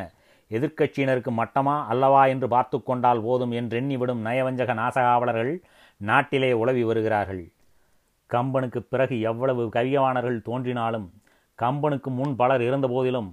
எதிர்க்கட்சியினருக்கு 0.50 1.30
மட்டமா 1.36 1.84
அல்லவா 1.84 2.26
என்று 2.26 2.48
பார்த்து 2.48 2.82
கொண்டால் 2.82 3.20
போதும் 3.20 3.52
என்றெண்ணிவிடும் 3.52 4.24
நயவஞ்சக 4.24 4.74
நாசகாவலர்கள் 4.74 5.58
நாட்டிலே 5.96 6.52
உளவி 6.52 6.84
வருகிறார்கள். 6.84 7.52
கம்பனுக்கு 8.30 8.78
பிறகு 8.78 9.20
எவ்வளவு 9.20 9.66
கவியவாணர்கள் 9.66 10.42
தோன்றினாலும் 10.42 11.06
கம்பனுக்கு 11.62 12.10
முன் 12.18 12.34
பலர் 12.36 12.62
இருந்தபோதிலும் 12.62 13.30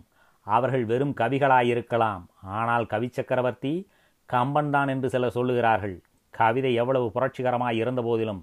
அவர்கள் 0.47 0.85
வெறும் 0.85 1.13
கவிகளாயிருக்கலாம். 1.17 2.23
ஆனால் 2.57 2.85
கவி 2.85 3.07
சக்கரவர்த்தி 3.11 3.73
கம்பன்தான் 4.29 4.89
என்று 4.93 5.07
சிலர் 5.09 5.35
சொல்லுகிறார்கள். 5.35 5.97
கவிதை 6.33 6.71
எவ்வளவு 6.73 7.07
புரட்சிகரமாய் 7.15 7.79
இருந்தபோதிலும் 7.83 8.41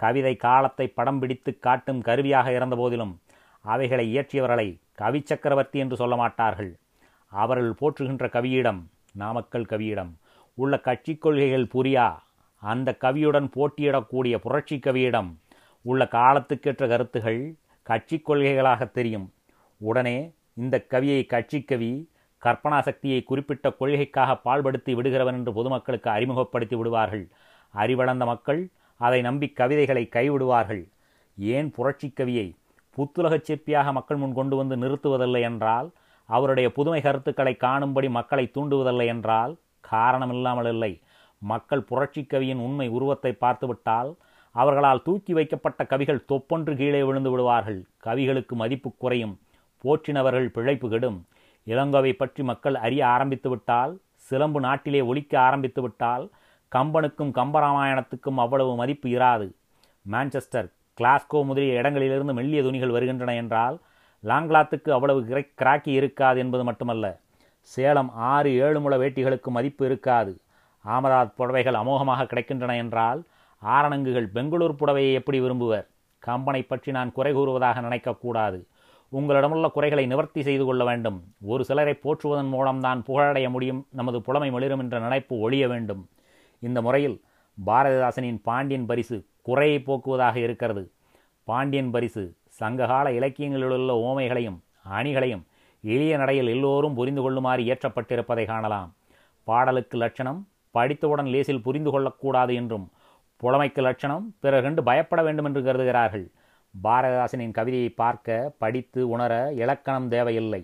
கவிதை 0.00 0.34
காலத்தை 0.36 0.86
படம் 0.98 1.18
பிடித்து 1.18 1.50
காட்டும் 1.58 2.00
கருவியாக 2.00 2.48
இருந்தபோதிலும் 2.58 3.12
அவைகளை 3.64 4.06
இயற்றியவர்களை 4.14 4.68
கவி 4.92 5.20
சக்கரவர்த்தி 5.24 5.78
என்று 5.78 5.96
சொல்ல 5.96 6.14
மாட்டார்கள். 6.16 6.72
அவர்கள் 7.32 7.78
போற்றுகின்ற 7.80 8.24
கவியிடம் 8.36 8.80
நாமக்கல் 9.12 9.70
கவியிடம் 9.72 10.12
உள்ள 10.58 10.74
கட்சி 10.78 11.12
கொள்கைகள் 11.16 11.72
புரியா? 11.74 12.06
அந்த 12.62 12.96
கவியுடன் 13.00 13.48
போட்டியிடக்கூடிய 13.56 14.34
புரட்சி 14.44 14.76
கவியிடம் 14.78 15.30
உள்ள 15.84 16.02
காலத்துக்கேற்ற 16.10 16.84
கருத்துகள் 16.88 17.40
கட்சி 17.88 18.16
கொள்கைகளாக 18.18 18.82
தெரியும். 18.98 19.26
உடனே 19.80 20.16
இந்த 20.62 20.76
கவியை 20.92 21.22
கட்சி 21.26 21.58
கவி 21.70 21.92
கற்பனா 22.42 22.78
சக்தியை 22.88 23.20
குறிப்பிட்ட 23.22 23.66
கொள்கைக்காக 23.80 24.30
பால்படுத்தி 24.46 24.92
விடுகிறவன் 24.98 25.36
என்று 25.38 25.52
பொதுமக்களுக்கு 25.58 26.08
அறிமுகப்படுத்தி 26.16 26.76
விடுவார்கள். 26.80 27.24
அறிவளர்ந்த 27.74 28.24
மக்கள் 28.32 28.60
அதை 29.00 29.20
நம்பி 29.28 29.46
கவிதைகளை 29.60 30.04
கைவிடுவார்கள். 30.16 30.82
ஏன் 31.38 31.68
புரட்சி 31.76 32.08
கவியை 32.18 32.46
புத்துலகச் 32.96 33.46
சிற்பியாக 33.48 33.88
மக்கள் 33.92 34.20
முன் 34.22 34.34
கொண்டு 34.34 34.54
வந்து 34.56 34.76
நிறுத்துவதில்லை 34.82 35.40
என்றால் 35.50 35.88
அவருடைய 36.28 36.68
புதுமை 36.76 37.00
கருத்துக்களை 37.06 37.54
காணும்படி 37.64 38.08
மக்களை 38.18 38.44
தூண்டுவதில்லை 38.54 39.06
என்றால் 39.14 39.52
காரணமில்லாமல் 39.84 40.68
இல்லை 40.74 40.92
மக்கள் 41.42 41.82
புரட்சி 41.88 42.22
கவியின் 42.24 42.60
உண்மை 42.66 42.86
உருவத்தை 42.96 43.32
பார்த்துவிட்டால் 43.44 44.10
அவர்களால் 44.54 45.02
தூக்கி 45.06 45.32
வைக்கப்பட்ட 45.32 45.80
கவிகள் 45.92 46.24
தொப்பொன்று 46.24 46.72
கீழே 46.76 47.02
விழுந்து 47.02 47.30
விடுவார்கள். 47.30 47.80
கவிகளுக்கு 48.04 48.54
மதிப்பு 48.62 48.90
குறையும். 48.96 49.34
போற்றினவர்கள் 49.84 50.48
பிழைப்பு 50.56 50.88
கெடும். 50.88 51.18
இளங்கோவை 51.66 52.12
பற்றி 52.12 52.42
மக்கள் 52.42 52.76
அறிய 52.86 53.02
ஆரம்பித்துவிட்டால் 53.06 53.92
சிலம்பு 54.26 54.60
நாட்டிலே 54.60 55.00
ஒழிக்க 55.00 55.32
ஆரம்பித்துவிட்டால் 55.40 56.24
கம்பனுக்கும் 56.72 57.32
கம்பராமாயணத்துக்கும் 57.38 58.40
அவ்வளவு 58.44 58.72
மதிப்பு 58.76 59.08
இராது. 59.08 59.48
மான்செஸ்டர் 60.12 60.68
கிளாஸ்கோ 60.98 61.38
முதலிய 61.44 61.80
இடங்களிலிருந்து 61.80 62.34
மெல்லிய 62.34 62.62
துணிகள் 62.62 62.94
வருகின்றன 62.96 63.34
என்றால் 63.34 63.76
லாங்லாத்துக்கு 64.24 64.90
அவ்வளவு 64.90 65.44
கிராக்கி 65.54 65.92
இருக்காது 66.00 66.38
என்பது 66.38 66.64
மட்டுமல்ல. 66.64 67.06
சேலம் 67.74 68.10
ஆறு 68.32 68.50
ஏழு 68.64 68.78
முள 68.80 68.94
வேட்டிகளுக்கு 69.02 69.50
மதிப்பு 69.56 69.82
இருக்காது. 69.86 70.32
ஆமதாத் 70.84 71.36
புடவைகள் 71.38 71.80
அமோகமாக 71.82 72.26
கிடைக்கின்றன 72.30 72.76
என்றால் 72.76 73.20
ஆரணங்குகள் 73.64 74.26
பெங்களூர் 74.26 74.74
புடவையை 74.74 75.12
எப்படி 75.12 75.40
விரும்புவர்? 75.40 75.86
கம்பனை 76.26 76.66
பற்றி 76.66 76.92
நான் 76.92 77.12
குறை 77.12 77.32
கூறுவதாக 77.32 77.80
நினைக்கக்கூடாது. 77.80 78.64
உங்களிடமுள்ள 79.12 79.70
குறைகளை 79.70 80.06
நிவர்த்தி 80.06 80.42
செய்து 80.42 80.64
கொள்ள 80.64 80.84
வேண்டும். 80.84 81.24
ஒரு 81.42 81.64
சிலரை 81.64 81.94
போற்றுவதன் 81.94 82.48
மூலம்தான் 82.48 83.02
புகழடைய 83.02 83.50
முடியும். 83.50 83.86
நமது 83.90 84.22
புலமை 84.22 84.50
மிளிரும் 84.50 84.78
என்ற 84.78 84.98
நினைப்பு 84.98 85.38
ஒழிய 85.38 85.68
வேண்டும். 85.68 86.08
இந்த 86.60 86.82
முறையில் 86.82 87.22
பாரதிதாசனின் 87.66 88.40
பாண்டியன் 88.42 88.86
பரிசு 88.86 89.24
குறையை 89.42 89.78
போக்குவதாக 89.80 90.36
இருக்கிறது. 90.36 90.90
பாண்டியன் 91.44 91.90
பரிசு 91.90 92.34
சங்ககால 92.48 93.10
இலக்கியங்களிலுள்ள 93.10 93.92
ஓமைகளையும் 94.08 94.58
அணிகளையும் 94.82 95.46
எளிய 95.80 96.16
நடையில் 96.16 96.46
எல்லோரும் 96.46 96.94
புரிந்து 96.94 97.22
கொள்ளுமாறு 97.22 97.62
இயற்றப்பட்டிருப்பதை 97.62 98.44
காணலாம். 98.46 98.94
பாடலுக்கு 99.44 99.96
லட்சணம் 99.96 100.48
படித்தவுடன் 100.70 101.26
லேசில் 101.26 101.62
புரிந்து 101.62 101.90
கொள்ளக்கூடாது 101.90 102.54
என்றும் 102.54 102.90
புலமைக்கு 103.42 103.80
லட்சணம் 103.80 104.34
பிறர் 104.40 104.62
கண்டு 104.62 104.82
பயப்பட 104.82 105.22
வேண்டும் 105.22 105.44
என்று 105.44 105.60
கருதுகிறார்கள். 105.62 106.26
பாரதிதாசனின் 106.84 107.50
கவிதையை 107.50 107.88
பார்க்க 107.88 108.54
படித்து 108.58 109.08
உணர 109.08 109.32
இலக்கணம் 109.52 110.08
தேவையில்லை. 110.08 110.62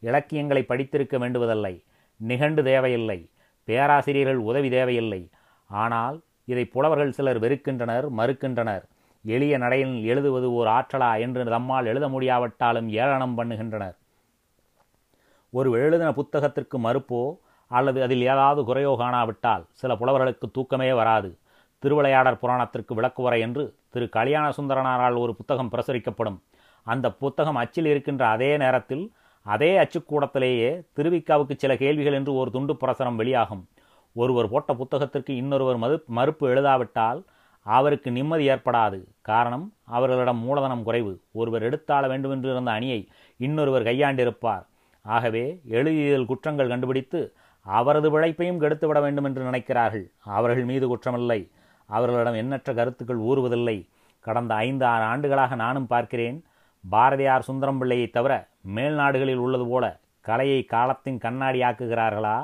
இலக்கியங்களை 0.00 0.62
படித்திருக்க 0.62 1.18
வேண்டுவதில்லை. 1.18 1.74
நிகண்டு 2.16 2.62
தேவையில்லை. 2.62 3.30
பேராசிரியர்கள் 3.64 4.36
உதவி 4.36 4.70
தேவையில்லை. 4.70 5.30
ஆனால் 5.70 6.16
இதை 6.44 6.64
புலவர்கள் 6.64 7.12
சிலர் 7.12 7.40
வெறுக்கின்றனர் 7.40 8.06
மறுக்கின்றனர். 8.10 8.84
எளிய 9.24 9.58
நடையில் 9.58 10.04
எழுதுவது 10.04 10.52
ஓர் 10.52 10.66
ஆற்றலா 10.66 11.20
என்று 11.20 11.44
நம்மால் 11.44 11.86
எழுத 11.86 12.08
முடியாவிட்டாலும் 12.08 12.88
ஏளனம் 12.88 13.36
பண்ணுகின்றனர். 13.38 13.96
ஒரு 15.50 15.70
எழுதின 15.70 16.10
புத்தகத்திற்கு 16.12 16.76
மறுப்போ 16.78 17.22
அல்லது 17.70 18.02
அதில் 18.02 18.22
ஏதாவது 18.22 18.60
குறையோ 18.62 18.92
காணாவிட்டால் 19.02 19.64
சில 19.72 19.94
புலவர்களுக்கு 19.94 20.46
தூக்கமே 20.52 20.92
வராது. 20.92 21.30
திருவிளையாடற் 21.82 22.40
புராணத்திற்கு 22.42 22.92
விளக்குவரை 22.94 23.38
என்று 23.40 23.74
திரு 23.90 24.08
கல்யாண 24.08 24.48
சுந்தரனாரால் 24.48 25.18
ஒரு 25.18 25.34
புத்தகம் 25.34 25.70
பிரசுரிக்கப்படும். 25.72 26.38
அந்த 26.86 27.06
புத்தகம் 27.12 27.54
அச்சில் 27.54 27.86
இருக்கின்ற 27.86 28.22
அதே 28.26 28.56
நேரத்தில் 28.56 29.04
அதே 29.42 29.70
அச்சுக்கூடத்திலேயே 29.78 30.70
திருவிக்காவுக்கு 30.96 31.54
சில 31.56 31.76
கேள்விகள் 31.76 32.12
என்று 32.12 32.34
ஒரு 32.34 32.50
துண்டு 32.50 32.76
பிரசரம் 32.80 33.14
வெளியாகும். 33.14 33.68
ஒருவர் 34.14 34.48
போட்ட 34.48 34.72
புத்தகத்திற்கு 34.74 35.30
இன்னொருவர் 35.30 35.76
மது 35.76 36.02
மறுப்பு 36.06 36.44
எழுதாவிட்டால் 36.48 37.20
அவருக்கு 37.66 38.10
நிம்மதி 38.10 38.48
ஏற்படாது. 38.48 38.98
காரணம் 39.20 39.72
அவர்களிடம் 39.86 40.36
மூலதனம் 40.36 40.82
குறைவு. 40.82 41.12
ஒருவர் 41.32 41.62
எடுத்தாள 41.62 42.08
வேண்டுமென்று 42.08 42.50
இருந்த 42.50 42.70
அணியை 42.70 43.08
இன்னொருவர் 43.36 43.82
கையாண்டிருப்பார். 43.82 44.64
ஆகவே 45.04 45.44
எழுதியதில் 45.68 46.26
குற்றங்கள் 46.26 46.68
கண்டுபிடித்து 46.68 47.20
அவரது 47.66 48.08
பிழைப்பையும் 48.10 48.60
கெடுத்துவிட 48.62 49.00
வேண்டும் 49.00 49.24
என்று 49.24 49.42
நினைக்கிறார்கள். 49.50 50.06
அவர்கள் 50.38 50.64
மீது 50.64 50.86
குற்றமில்லை. 50.96 51.40
அவர்களிடம் 51.96 52.40
எண்ணற்ற 52.42 52.70
கருத்துக்கள் 52.78 53.20
ஊறுவதில்லை. 53.30 53.78
கடந்த 54.24 54.52
ஐந்து 54.66 54.84
ஆறு 54.92 55.04
ஆண்டுகளாக 55.12 55.54
நானும் 55.62 55.90
பார்க்கிறேன் 55.92 56.38
பாரதியார் 56.84 57.46
சுந்தரம் 57.48 57.78
பிள்ளையை 57.80 58.06
தவிர 58.16 58.32
மேல் 58.76 58.96
நாடுகளில் 59.00 59.42
உள்ளது 59.44 59.64
போல 59.66 59.84
கலையை 60.24 60.60
காலத்தின் 60.72 61.22
கண்ணாடியாக்குகிறார்களா 61.24 62.36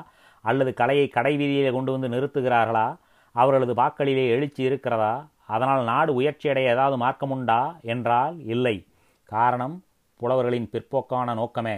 அல்லது 0.45 0.71
கலையை 0.73 1.05
கடைவீதியிலே 1.13 1.71
கொண்டு 1.71 1.91
வந்து 1.95 2.09
நிறுத்துகிறார்களா 2.15 2.87
அவர்களது 3.35 3.73
வாக்களிலே 3.73 4.25
எழுச்சி 4.35 4.61
இருக்கிறதா 4.69 5.13
அதனால் 5.55 5.83
நாடு 5.83 6.11
உயர்ச்சியடைய 6.19 6.73
ஏதாவது 6.73 6.95
மார்க்கமுண்டா 7.03 7.61
என்றால் 7.91 8.35
இல்லை. 8.53 8.75
காரணம் 9.29 9.75
புலவர்களின் 10.19 10.67
பிற்போக்கான 10.73 11.33
நோக்கமே. 11.39 11.77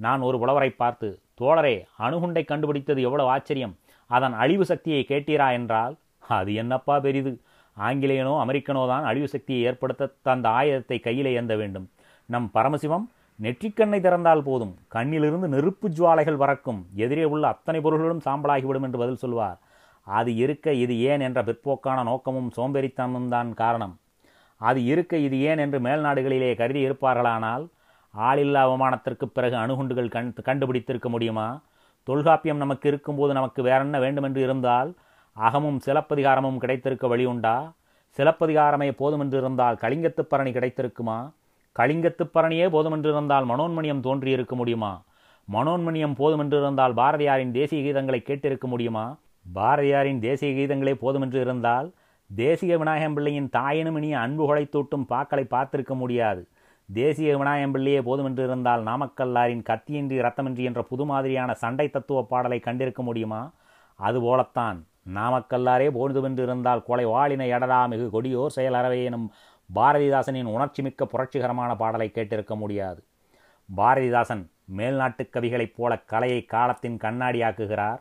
நான் 0.00 0.24
ஒரு 0.28 0.36
புலவரை 0.38 0.70
பார்த்து 0.72 1.08
தோழரே 1.40 1.76
அணுகுண்டை 1.98 2.42
கண்டுபிடித்தது 2.44 3.00
எவ்வளவு 3.02 3.28
ஆச்சரியம் 3.28 3.74
அதன் 4.10 4.34
அழிவு 4.42 4.64
சக்தியை 4.64 5.02
கேட்டீரா 5.08 5.48
என்றால் 5.58 5.94
அது 6.38 6.50
என்னப்பா 6.54 6.94
பெரிது? 7.06 7.32
ஆங்கிலேயனோ 7.76 8.32
அமெரிக்கனோ 8.44 8.82
தான் 8.86 9.04
அழிவு 9.04 9.28
சக்தியை 9.28 9.60
ஏற்படுத்த 9.68 10.32
அந்த 10.34 10.48
ஆயுதத்தை 10.48 10.98
கையிலே 11.00 11.32
ஏந்த 11.32 11.54
வேண்டும். 11.56 11.86
நம் 12.28 12.48
பரமசிவம் 12.54 13.04
நெற்றிக்கண்ணை 13.38 13.98
திறந்தால் 14.00 14.46
போதும். 14.48 14.74
கண்ணிலிருந்து 14.94 15.48
நெருப்பு 15.54 15.86
ஜுவாலைகள் 15.88 16.40
பறக்கும். 16.42 16.80
எதிரே 17.04 17.24
உள்ள 17.24 17.44
அத்தனை 17.48 17.80
பொருள்களும் 17.80 18.24
சாம்பலாகிவிடும் 18.26 18.86
என்று 18.88 18.98
பதில் 18.98 19.22
சொல்வார். 19.24 19.58
அது 20.06 20.30
இருக்க 20.36 20.72
இது 20.72 20.94
ஏன் 21.10 21.20
என்ற 21.20 21.40
பிற்போக்கான 21.42 22.02
நோக்கமும் 22.02 22.50
சோம்பேறித்தனமும் 22.56 23.28
தான் 23.28 23.48
காரணம். 23.54 23.94
அது 24.60 24.80
இருக்க 24.84 25.16
இது 25.26 25.36
ஏன் 25.40 25.58
என்று 25.58 25.78
மேல்நாடுகளிலே 25.86 26.50
கருதி 26.60 26.80
இருப்பார்களானால் 26.88 27.64
ஆளில்லா 28.14 28.60
அவமானத்திற்கு 28.66 29.26
பிறகு 29.36 29.56
அணுகுண்டுகள் 29.62 30.14
கண் 30.14 30.30
கண்டுபிடித்திருக்க 30.48 31.08
முடியுமா? 31.14 31.48
தொல்காப்பியம் 32.08 32.62
நமக்கு 32.62 32.86
இருக்கும்போது 32.88 33.32
நமக்கு 33.38 33.60
வேறென்ன 33.62 33.98
வேண்டுமென்று 34.04 34.40
இருந்தால் 34.42 34.90
அகமும் 35.36 35.80
சிலப்பதிகாரமும் 35.86 36.56
கிடைத்திருக்க 36.56 37.16
வழியுண்டா? 37.16 37.72
சிலப்பதிகாரமே 38.16 38.90
போதுமென்றிருந்தால் 38.90 39.76
கலிங்கத்துப் 39.76 40.30
பரணி 40.30 40.50
கிடைத்திருக்குமா? 40.50 41.32
கலிங்கத்துப் 41.78 42.30
பரணியே 42.34 42.68
போதுமென்றிருந்தால் 42.70 43.44
மனோன்மணியம் 43.44 44.00
தோன்றியிருக்க 44.00 44.54
முடியுமா? 44.54 45.02
மனோன்மணியம் 45.52 46.14
போதுமென்றிருந்தால் 46.14 46.94
பாரதியாரின் 46.94 47.50
தேசிய 47.50 47.92
கீதங்களை 47.92 48.22
கேட்டிருக்க 48.22 48.60
முடியுமா? 48.60 49.16
பாரதியாரின் 49.54 50.18
தேசிய 50.18 50.52
கீதங்களே 50.52 50.94
போதுமென்று 50.94 51.40
இருந்தால் 51.40 51.92
தேசிய 52.34 52.78
விநாயகம் 52.78 53.14
பிள்ளையின் 53.14 53.50
தாயினும் 53.52 53.96
இனிய 53.96 54.18
அன்பு 54.18 54.54
தூட்டும் 54.56 55.06
பாக்களை 55.08 55.46
பார்த்திருக்க 55.50 55.96
முடியாது. 55.96 56.48
தேசிய 56.92 57.36
விநாயகம் 57.36 57.72
பிள்ளையே 57.72 58.00
போதுமென்று 58.00 58.44
இருந்தால் 58.44 58.84
நாமக்கல்லாரின் 58.84 59.62
கத்தியின்றி 59.68 60.18
ரத்தமின்றி 60.18 60.64
என்ற 60.64 60.82
புது 60.82 61.04
மாதிரியான 61.04 61.54
சண்டை 61.54 61.90
தத்துவ 61.90 62.22
பாடலை 62.22 62.60
கண்டிருக்க 62.64 62.96
முடியுமா? 62.96 63.52
அதுபோலத்தான். 63.94 64.86
நாமக்கல்லாரே 65.14 65.90
போதுமென்று 65.90 66.42
இருந்தால் 66.42 66.82
கொலை 66.82 67.04
வாளினை 67.06 67.52
எடடா 67.52 67.88
மிகு 67.88 68.06
கொடியோர் 68.10 68.46
செயல் 68.46 68.72
அறவே 68.72 69.04
எனும் 69.04 69.32
பாரதிதாசனின் 69.74 70.46
உணர்ச்சிமிக்க 70.46 71.04
புரட்சிகரமான 71.04 71.76
பாடலை 71.76 72.10
கேட்டிருக்க 72.14 72.56
முடியாது. 72.56 73.04
பாரதிதாசன் 73.76 74.50
மேல்நாட்டுக் 74.76 75.32
கவிகளைப் 75.32 75.74
போல 75.76 75.98
கலையை 75.98 76.44
காலத்தின் 76.44 76.96
கண்ணாடியாக்குகிறார் 76.96 78.00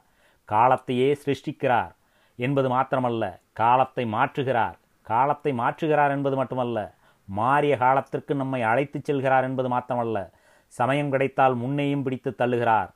காலத்தையே 0.50 1.16
சிருஷ்டிக்கிறார் 1.26 1.96
என்பது 2.36 2.70
மாத்திரமல்ல 2.70 3.40
காலத்தை 3.54 4.06
மாற்றுகிறார். 4.06 4.74
காலத்தை 5.02 5.52
மாற்றுகிறார் 5.52 6.10
என்பது 6.10 6.36
மட்டுமல்ல 6.36 6.94
மாறிய 7.26 7.78
காலத்திற்கு 7.78 8.36
நம்மை 8.36 8.62
அழைத்துச் 8.62 9.12
செல்கிறார் 9.12 9.44
என்பது 9.44 9.70
மாத்திரமல்ல 9.70 10.32
சமயம் 10.68 11.10
கிடைத்தால் 11.10 11.56
முன்னையும் 11.56 12.04
பிடித்து 12.04 12.36
தள்ளுகிறார். 12.38 12.90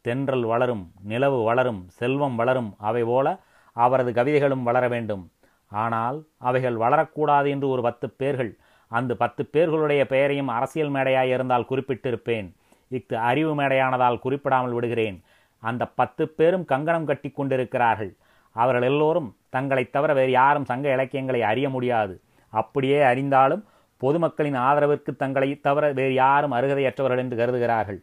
தென்றல் 0.00 0.44
வளரும் 0.44 0.92
நிலவு 1.02 1.42
வளரும் 1.42 1.88
செல்வம் 1.88 2.36
வளரும் 2.36 2.74
அவை 2.78 3.04
போல 3.04 3.38
அவரது 3.76 4.12
கவிதைகளும் 4.12 4.62
வளர 4.62 4.88
வேண்டும். 4.88 5.30
ஆனால் 5.68 6.24
அவைகள் 6.38 6.74
வளரக்கூடாது 6.74 7.48
என்று 7.48 7.68
ஒரு 7.68 7.82
பத்து 7.82 8.10
பேர்கள் 8.10 8.56
அந்த 8.88 9.14
பத்து 9.14 9.46
பேர்களுடைய 9.46 10.06
பெயரையும் 10.06 10.48
அரசியல் 10.48 10.90
மேடையாய் 10.90 11.30
இருந்தால் 11.30 11.66
குறிப்பிட்டிருப்பேன். 11.70 12.52
இஃது 12.90 13.14
அறிவு 13.14 13.60
மேடையானதால் 13.60 14.18
குறிப்பிடாமல் 14.18 14.72
விடுகிறேன். 14.72 15.22
அந்த 15.58 15.86
பத்து 15.86 16.28
பேரும் 16.28 16.64
கங்கணம் 16.64 17.04
கட்டி 17.04 17.30
கொண்டிருக்கிறார்கள். 17.30 18.14
அவர்கள் 18.52 18.82
எல்லோரும் 18.82 19.36
தங்களைத் 19.48 19.92
தவிர 19.92 20.14
வேறு 20.14 20.30
யாரும் 20.30 20.64
சங்க 20.64 20.92
இலக்கியங்களை 20.92 21.42
அறிய 21.42 21.68
முடியாது. 21.68 22.20
அப்படியே 22.48 23.02
அறிந்தாலும் 23.02 23.62
பொதுமக்களின் 23.96 24.56
ஆதரவிற்கு 24.56 25.16
தங்களை 25.16 25.60
தவிர 25.60 25.92
வேறு 25.92 26.14
யாரும் 26.14 26.52
அருகதையற்றவர்கள் 26.52 27.18
என்று 27.18 27.36
கருதுகிறார்கள். 27.36 28.00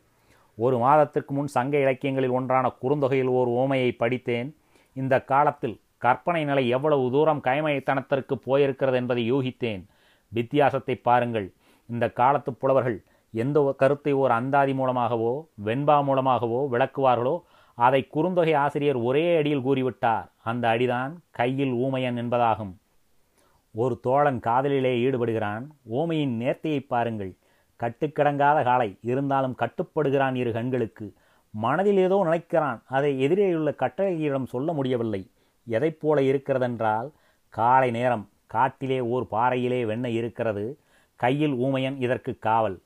ஒரு 0.55 0.77
மாதத்திற்கு 0.77 1.33
முன் 1.33 1.47
சங்க 1.47 1.77
இலக்கியங்களில் 1.77 2.29
ஒன்றான 2.29 2.71
குறுந்தொகையில் 2.81 3.25
ஓர் 3.25 3.47
ஓமையை 3.47 3.95
படித்தேன். 3.97 4.55
இந்த 4.93 5.15
காலத்தில் 5.31 5.75
கற்பனை 5.97 6.41
நிலை 6.45 6.63
எவ்வளவு 6.67 7.05
தூரம் 7.11 7.41
கைமயத்தனத்திற்கு 7.43 8.35
போயிருக்கிறது 8.47 8.97
என்பதை 9.01 9.23
யூகித்தேன். 9.33 9.83
வித்தியாசத்தை 10.31 10.95
பாருங்கள். 11.07 11.47
இந்த 11.89 12.05
காலத்து 12.19 12.51
புலவர்கள் 12.53 12.99
எந்த 13.33 13.59
கருத்தை 13.77 14.13
ஓர் 14.13 14.31
அந்தாதி 14.31 14.73
மூலமாகவோ 14.73 15.33
வெண்பா 15.65 15.97
மூலமாகவோ 16.03 16.59
விளக்குவார்களோ 16.73 17.35
அதை 17.77 18.01
குறுந்தொகை 18.15 18.53
ஆசிரியர் 18.55 18.99
ஒரே 19.07 19.23
அடியில் 19.37 19.65
கூறிவிட்டார். 19.67 20.27
அந்த 20.43 20.63
அடிதான் 20.73 21.13
கையில் 21.31 21.73
ஊமையன் 21.85 22.17
என்பதாகும். 22.23 22.73
ஒரு 23.75 23.95
தோழன் 23.99 24.39
காதலிலே 24.39 24.91
ஈடுபடுகிறான். 25.05 25.63
ஊமையின் 25.99 26.35
நேர்த்தியை 26.41 26.81
பாருங்கள். 26.87 27.31
கட்டுக்கிடங்காத 27.79 28.57
காலை 28.63 28.89
இருந்தாலும் 29.11 29.55
கட்டுப்படுகிறான் 29.61 30.35
இரு 30.41 30.51
கண்களுக்கு. 30.51 31.07
மனதில் 31.53 31.97
ஏதோ 31.97 32.17
நினைக்கிறான். 32.25 32.79
அதை 32.87 33.11
எதிரேயுள்ள 33.27 33.71
கட்டளையிடம் 33.75 34.45
சொல்ல 34.45 34.73
முடியவில்லை. 34.73 35.21
எதைப் 35.67 35.99
போல 35.99 36.21
இருக்கிறதென்றால் 36.21 37.09
காலை 37.53 37.91
நேரம் 37.91 38.29
காட்டிலே 38.47 38.99
ஓர் 38.99 39.27
பாறையிலே 39.27 39.83
வெண்ண 39.83 40.05
இருக்கிறது. 40.05 40.79
கையில் 41.15 41.53
ஊமையன் 41.53 41.97
இதற்கு 42.01 42.31
காவல். 42.39 42.77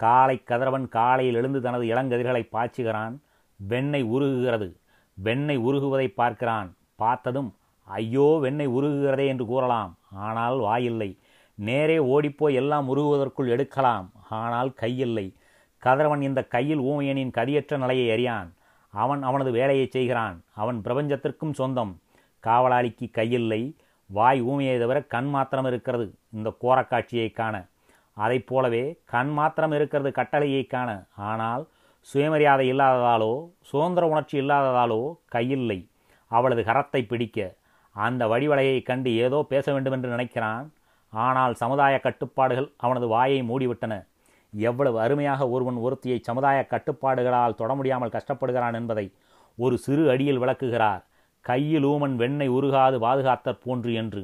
காலை 0.00 0.36
கதிரவன் 0.44 0.88
காலையில் 0.88 1.34
எழுந்து 1.34 1.60
தனது 1.60 1.84
இளங்கதிர்களை 1.86 2.42
பாய்ச்சுகிறான். 2.52 3.14
வெண்ணெய் 3.56 4.04
உருகுகிறது. 4.04 4.68
வெண்ணெய் 5.14 5.58
உருகுவதை 5.58 6.06
பார்க்கிறான். 6.14 6.70
பார்த்ததும் 6.96 7.50
ஐயோ 7.88 8.38
வெண்ணெய் 8.40 8.68
உருகுகிறதே 8.68 9.26
என்று 9.26 9.46
கூறலாம். 9.46 9.92
ஆனால் 10.10 10.58
வாயில்லை. 10.58 11.10
நேரே 11.58 11.98
ஓடிப்போய் 11.98 12.54
எல்லாம் 12.54 12.86
உருகுவதற்குள் 12.88 13.48
எடுக்கலாம். 13.48 14.06
ஆனால் 14.28 14.72
கையில்லை. 14.72 15.26
கதிரவன் 15.86 16.22
இந்த 16.28 16.40
கையில் 16.54 16.82
ஊமையனின் 16.90 17.32
கதியற்ற 17.38 17.76
நிலையை 17.82 18.06
அறியான். 18.14 18.50
அவன் 18.94 19.22
அவனது 19.28 19.50
வேலையை 19.58 19.86
செய்கிறான். 19.94 20.36
அவன் 20.62 20.78
பிரபஞ்சத்திற்கும் 20.84 21.56
சொந்தம். 21.60 21.92
காவலாளிக்கு 22.44 23.06
கையில்லை. 23.10 23.62
வாய் 24.10 24.40
ஊமையை 24.42 24.76
தவிர 24.82 24.98
கண் 25.14 25.30
மாத்திரம் 25.34 25.68
இருக்கிறது. 25.70 26.06
இந்த 26.36 26.48
கோரக்காட்சியை 26.62 27.28
காண. 27.32 27.54
அதை 28.16 28.38
போலவே 28.50 28.84
கண் 29.12 29.32
மாத்திரம் 29.38 29.74
இருக்கிறது 29.78 30.10
கட்டளையை 30.12 30.62
காண. 30.74 30.90
ஆனால் 31.30 31.62
சுயமரியாதை 32.08 32.64
இல்லாததாலோ 32.72 33.32
சுதந்திர 33.70 34.06
உணர்ச்சி 34.12 34.36
இல்லாததாலோ 34.40 35.00
கையில்லை. 35.34 35.78
அவளது 36.30 36.62
கரத்தை 36.62 37.00
பிடிக்க. 37.06 37.38
அந்த 37.96 38.22
வடிவலையை 38.26 38.78
கண்டு 38.82 39.10
ஏதோ 39.24 39.38
பேச 39.52 39.66
வேண்டுமென்று 39.72 40.08
நினைக்கிறான். 40.16 40.66
ஆனால் 41.12 41.54
சமுதாய 41.62 41.94
கட்டுப்பாடுகள் 42.06 42.68
அவனது 42.76 43.08
வாயை 43.08 43.40
மூடிவிட்டன. 43.42 43.94
எவ்வளவு 44.68 45.00
அருமையாக 45.00 45.48
ஒருவன் 45.48 45.76
ஒருத்தியை 45.76 46.18
சமுதாய 46.22 46.66
கட்டுப்பாடுகளால் 46.70 47.54
தொட 47.54 47.74
முடியாமல் 47.74 48.14
கஷ்டப்படுகிறான் 48.16 48.74
என்பதை 48.74 49.12
ஒரு 49.58 49.78
சிறு 49.78 50.10
அடியில் 50.10 50.38
விளக்குகிறார். 50.38 51.02
கையில் 51.40 51.84
ஊமன் 51.84 52.14
வெண்ணெய் 52.16 52.48
உருகாது 52.48 52.96
பாதுகாத்தற் 52.98 53.62
போன்று 53.64 53.92
என்று. 53.94 54.22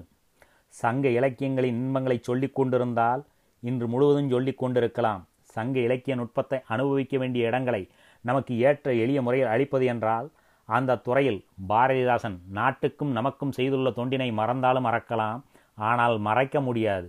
சங்க 0.69 1.09
இலக்கியங்களின் 1.09 1.79
இன்பங்களை 1.85 2.19
சொல்லிக் 2.23 2.55
கொண்டிருந்தால் 2.55 3.23
இன்று 3.63 3.87
முழுவதும் 3.89 4.31
சொல்லிக் 4.31 4.59
கொண்டிருக்கலாம். 4.59 5.23
சங்க 5.57 5.77
இலக்கிய 5.81 6.17
நுட்பத்தை 6.17 6.59
அனுபவிக்க 6.67 7.19
வேண்டிய 7.19 7.49
இடங்களை 7.49 7.83
நமக்கு 8.25 8.59
ஏற்ற 8.59 8.93
எளிய 8.95 9.23
முறையில் 9.23 9.49
அளிப்பது 9.49 9.87
என்றால் 9.87 10.29
அந்த 10.65 10.97
துறையில் 10.97 11.45
பாரதிதாசன் 11.69 12.39
நாட்டுக்கும் 12.53 13.13
நமக்கும் 13.13 13.53
செய்துள்ள 13.53 13.91
தொண்டினை 13.91 14.33
மறந்தாலும் 14.33 14.87
மறக்கலாம். 14.87 15.41
ஆனால் 15.75 16.19
மறைக்க 16.19 16.61
முடியாது. 16.61 17.09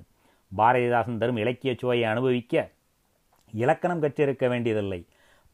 பாரதிதாசன் 0.57 1.17
தரும் 1.17 1.37
இலக்கிய 1.37 1.75
சுவையை 1.79 2.07
அனுபவிக்க 2.09 2.71
இலக்கணம் 3.53 4.01
கற்றிருக்க 4.01 4.47
வேண்டியதில்லை. 4.47 5.05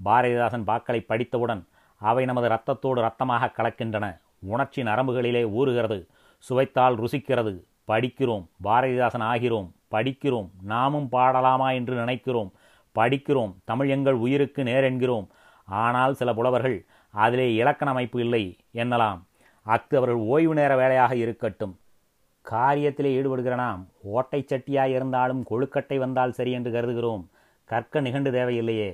பாரதிதாசன் 0.05 0.63
பாக்களை 0.63 1.05
படித்தவுடன் 1.05 1.67
அவை 1.99 2.25
நமது 2.25 2.47
ரத்தத்தோடு 2.47 3.01
இரத்தமாக 3.01 3.51
கலக்கின்றன. 3.57 4.19
உணர்ச்சி 4.39 4.83
நரம்புகளிலே 4.83 5.43
ஊறுகிறது. 5.43 6.07
சுவைத்தால் 6.39 6.99
ருசிக்கிறது. 6.99 7.63
படிக்கிறோம். 7.87 8.47
பாரதிதாசன் 8.63 9.21
ஆகிறோம். 9.21 9.71
படிக்கிறோம். 9.91 10.49
நாமும் 10.61 11.09
பாடலாமா 11.11 11.73
என்று 11.73 11.95
நினைக்கிறோம். 11.95 12.51
படிக்கிறோம். 12.99 13.55
தமிழ் 13.65 13.89
எங்கள் 13.89 14.13
உயிருக்கு 14.13 14.63
நேர் 14.63 14.83
என்கிறோம். 14.83 15.29
ஆனால் 15.65 16.13
சில 16.13 16.33
புலவர்கள் 16.33 16.85
அதிலே 17.11 17.53
இலக்கண 17.53 17.91
அமைப்பு 17.91 18.19
இல்லை 18.19 18.57
என்னலாம். 18.73 19.21
அக்கு 19.65 19.95
அவர்கள் 19.95 20.13
ஓய்வு 20.13 20.53
நேர 20.53 20.75
வேலையாக 20.75 21.15
இருக்கட்டும். 21.15 21.79
காரியத்திலே 22.49 23.21
ஈடுபடுகிற 23.21 23.55
நாம் 23.55 23.87
ஓட்டை 24.01 24.45
சட்டியாய் 24.47 24.91
இருந்தாலும் 24.91 25.45
கொழுக்கட்டை 25.49 25.97
வந்தால் 25.97 26.31
சரி 26.31 26.51
என்று 26.51 26.71
கருதுகிறோம். 26.71 27.27
கற்க 27.69 28.01
நிகண்டு 28.05 28.29
தேவையில்லையே. 28.31 28.89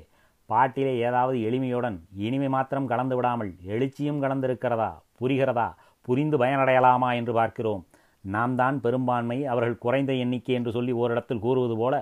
பாட்டிலே 0.49 0.93
ஏதாவது 1.07 1.37
எளிமையுடன் 1.49 1.97
இனிமை 2.25 2.49
மாத்திரம் 2.49 2.89
கலந்து 2.91 3.15
விடாமல் 3.15 3.51
எழுச்சியும் 3.73 4.21
கலந்திருக்கிறதா 4.23 4.91
புரிகிறதா 5.19 5.67
புரிந்து 6.07 6.37
பயனடையலாமா 6.37 7.09
என்று 7.19 7.33
பார்க்கிறோம். 7.33 7.83
நாம் 8.25 8.55
தான் 8.55 8.75
பெரும்பான்மை 8.81 9.37
அவர்கள் 9.45 9.81
குறைந்த 9.85 10.11
எண்ணிக்கை 10.23 10.55
என்று 10.55 10.71
சொல்லி 10.71 10.93
ஓரிடத்தில் 11.01 11.43
கூறுவது 11.45 11.75
போல 11.77 11.95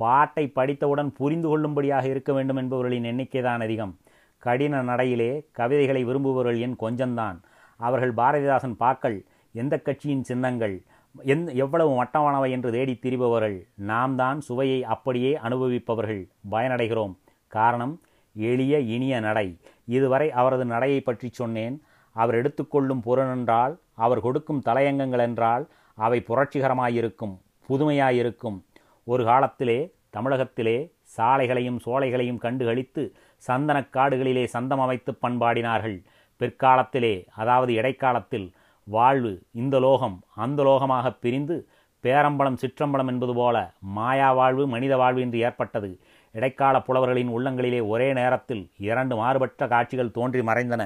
பாட்டை 0.00 0.44
படித்தவுடன் 0.58 1.10
புரிந்து 1.20 1.48
கொள்ளும்படியாக 1.48 2.06
இருக்க 2.08 2.32
வேண்டும் 2.32 2.60
என்பவர்களின் 2.62 3.08
எண்ணிக்கைதான் 3.12 3.64
அதிகம். 3.66 3.94
கடின 4.42 4.82
நடையிலே 4.82 5.30
கவிதைகளை 5.58 6.02
விரும்புபவர்கள் 6.04 6.60
என் 6.66 6.76
கொஞ்சம்தான். 6.84 7.38
அவர்கள் 7.80 8.12
பாரதிதாசன் 8.20 8.76
பாக்கள் 8.82 9.18
எந்த 9.54 9.74
கட்சியின் 9.78 10.26
சின்னங்கள் 10.30 10.76
எந் 11.24 11.54
எவ்வளவு 11.54 12.04
மட்டமானவை 12.04 12.50
என்று 12.50 12.70
தேடித் 12.72 13.06
திரிபவர்கள் 13.06 13.66
நாம் 13.74 14.16
தான் 14.16 14.40
சுவையை 14.40 14.84
அப்படியே 14.84 15.36
அனுபவிப்பவர்கள் 15.36 16.28
பயனடைகிறோம். 16.50 17.16
காரணம் 17.46 18.00
எளிய 18.34 18.78
இனிய 18.78 19.20
நடை. 19.20 19.58
இதுவரை 19.84 20.32
அவரது 20.32 20.64
நடையை 20.64 21.00
பற்றி 21.00 21.28
சொன்னேன். 21.28 21.82
அவர் 22.12 22.34
எடுத்துக்கொள்ளும் 22.34 23.02
புறனென்றால் 23.06 23.76
அவர் 23.94 24.20
கொடுக்கும் 24.20 24.62
தலையங்கங்கள் 24.66 25.18
என்றால் 25.18 25.68
அவை 25.94 26.24
புரட்சிகரமாயிருக்கும் 26.28 27.38
புதுமையாயிருக்கும். 27.68 28.62
ஒரு 29.04 29.24
காலத்திலே 29.24 29.94
தமிழகத்திலே 30.10 30.92
சாலைகளையும் 31.16 31.78
சோலைகளையும் 31.84 32.42
கண்டுகளித்து 32.42 33.12
சந்தனக்காடுகளிலே 33.46 34.44
சந்தம் 34.44 34.80
அமைத்து 34.80 35.18
பண்பாடினார்கள். 35.22 36.02
பிற்காலத்திலே 36.40 37.26
அதாவது 37.34 37.72
இடைக்காலத்தில் 37.72 38.52
வாழ்வு 38.88 39.32
இந்த 39.52 39.76
லோகம் 39.80 40.16
அந்த 40.44 40.60
லோகமாக 40.68 41.06
பிரிந்து 41.22 41.56
பேரம்பலம் 42.04 42.58
சிற்றம்பலம் 42.62 43.10
என்பது 43.12 43.34
போல 43.34 43.56
மாயா 43.96 44.28
வாழ்வு 44.32 44.64
மனித 44.66 44.94
வாழ்வு 44.96 45.20
என்று 45.20 45.38
ஏற்பட்டது. 45.38 45.90
இடைக்கால 46.34 46.76
புலவர்களின் 46.86 47.30
உள்ளங்களிலே 47.36 47.80
ஒரே 47.86 48.08
நேரத்தில் 48.12 48.62
இரண்டு 48.88 49.14
மாறுபட்ட 49.16 49.66
காட்சிகள் 49.66 50.14
தோன்றி 50.16 50.42
மறைந்தன. 50.42 50.82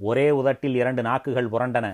ஒரே 0.00 0.26
உதட்டில் 0.40 0.76
இரண்டு 0.80 1.02
நாக்குகள் 1.02 1.52
புரண்டன. 1.54 1.86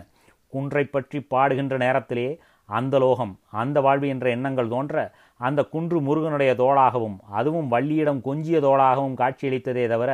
குன்றை 0.52 0.84
பற்றி 0.86 1.18
பாடுகின்ற 1.32 1.76
நேரத்திலே 1.84 2.28
அந்த 2.68 2.94
லோகம் 2.98 3.32
அந்த 3.62 3.78
வாழ்வு 3.86 4.06
என்ற 4.08 4.26
எண்ணங்கள் 4.30 4.72
தோன்ற 4.74 4.96
அந்த 5.40 5.60
குன்று 5.72 5.98
முருகனுடைய 6.00 6.52
தோளாகவும் 6.54 7.16
அதுவும் 7.38 7.68
வள்ளியிடம் 7.72 8.20
கொஞ்சிய 8.28 8.58
தோளாகவும் 8.60 9.18
காட்சியளித்ததே 9.20 9.84
தவிர 9.88 10.10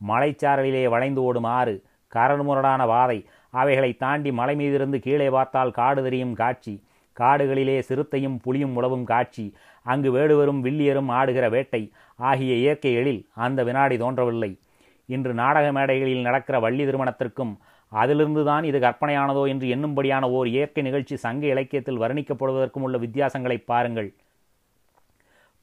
மலைச்சாரலிலே 0.00 0.84
வளைந்து 0.94 1.20
ஓடும் 1.22 1.48
ஆறு 1.58 1.74
கரடுமுரடான 2.12 2.82
வாதை 2.92 3.18
அவைகளை 3.50 3.96
தாண்டி 3.96 4.32
மலை 4.32 4.54
மீதிருந்து 4.56 4.98
கீழே 4.98 5.28
பார்த்தால் 5.28 5.70
காடு 5.70 6.02
தெரியும் 6.02 6.34
காட்சி. 6.34 6.82
காடுகளிலே 7.16 7.78
சிறுத்தையும் 7.78 8.40
புலியும் 8.40 8.74
உழவும் 8.76 9.04
காட்சி. 9.04 9.54
அங்கு 9.82 10.10
வேடுவரும் 10.16 10.60
வில்லியரும் 10.64 11.08
ஆடுகிற 11.08 11.48
வேட்டை. 11.48 11.90
ஆகிய 12.16 12.54
இயற்கை 12.54 12.92
எழில் 12.94 13.26
அந்த 13.34 13.64
வினாடி 13.64 13.96
தோன்றவில்லை. 13.98 14.58
இன்று 15.06 15.34
நாடக 15.34 15.72
மேடைகளில் 15.72 16.20
நடக்கிற 16.20 16.60
வள்ளி 16.60 16.84
திருமணத்திற்கும் 16.84 17.52
அதிலிருந்துதான் 17.92 18.64
இது 18.64 18.78
கற்பனையானதோ 18.78 19.48
என்று 19.48 19.66
எண்ணும்படியான 19.66 20.30
ஓர் 20.30 20.48
இயற்கை 20.48 20.82
நிகழ்ச்சி 20.82 21.16
சங்க 21.16 21.46
இலக்கியத்தில் 21.46 22.00
வர்ணிக்கப்படுவதற்கும் 22.00 22.84
உள்ள 22.86 22.98
வித்தியாசங்களை 22.98 23.64
பாருங்கள். 23.64 24.14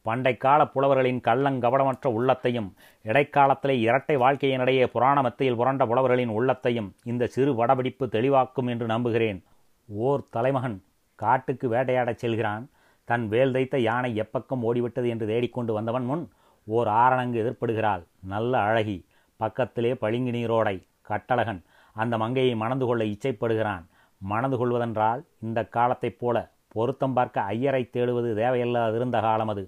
பண்டைக்கால 0.06 0.66
புலவர்களின் 0.66 1.22
கள்ளங்கவடமற்ற 1.28 2.08
உள்ளத்தையும் 2.08 2.74
இடைக்காலத்திலே 3.04 3.80
இரட்டை 3.80 4.18
வாழ்க்கையினிடையே 4.18 4.86
புராண 4.86 5.22
மத்தியில் 5.22 5.56
புரண்ட 5.56 5.86
புலவர்களின் 5.86 6.30
உள்ளத்தையும் 6.30 6.96
இந்த 7.04 7.28
சிறு 7.28 7.66
வடபிடிப்பு 7.66 8.06
தெளிவாக்கும் 8.08 8.70
என்று 8.70 8.86
நம்புகிறேன். 8.86 9.44
ஓர் 9.88 10.24
தலைமகன் 10.32 10.84
காட்டுக்கு 11.16 11.70
வேட்டையாடச் 11.70 12.18
செல்கிறான். 12.18 12.70
தன் 13.04 13.28
வேல் 13.28 13.52
தைத்த 13.52 13.80
யானை 13.80 14.20
எப்பக்கம் 14.22 14.64
ஓடிவிட்டது 14.64 15.08
என்று 15.08 15.28
தேடிக்கொண்டு 15.28 15.74
வந்தவன் 15.74 16.06
முன் 16.06 16.30
ஓர் 16.68 16.88
ஆரணங்கு 16.88 17.40
எதிர்ப்படுகிறாள் 17.44 18.04
நல்ல 18.24 18.58
அழகி 18.58 19.06
பக்கத்திலே 19.38 19.96
பளிங்கு 19.96 20.32
நீரோடை 20.32 20.76
கட்டழகன் 21.10 21.62
அந்த 21.94 22.18
மங்கையை 22.18 22.56
மணந்து 22.56 22.86
கொள்ள 22.86 23.04
இச்சைப்படுகிறான். 23.04 23.84
மணந்து 24.22 24.58
கொள்வதென்றால் 24.58 25.22
இந்த 25.42 25.66
காலத்தைப் 25.66 26.20
போல 26.20 26.38
பொருத்தம் 26.68 27.14
பார்க்க 27.14 27.42
ஐயரை 27.42 27.90
தேடுவது 27.94 28.30
தேவையில்லாதிருந்த 28.42 29.22
காலம் 29.22 29.48
அது 29.48 29.64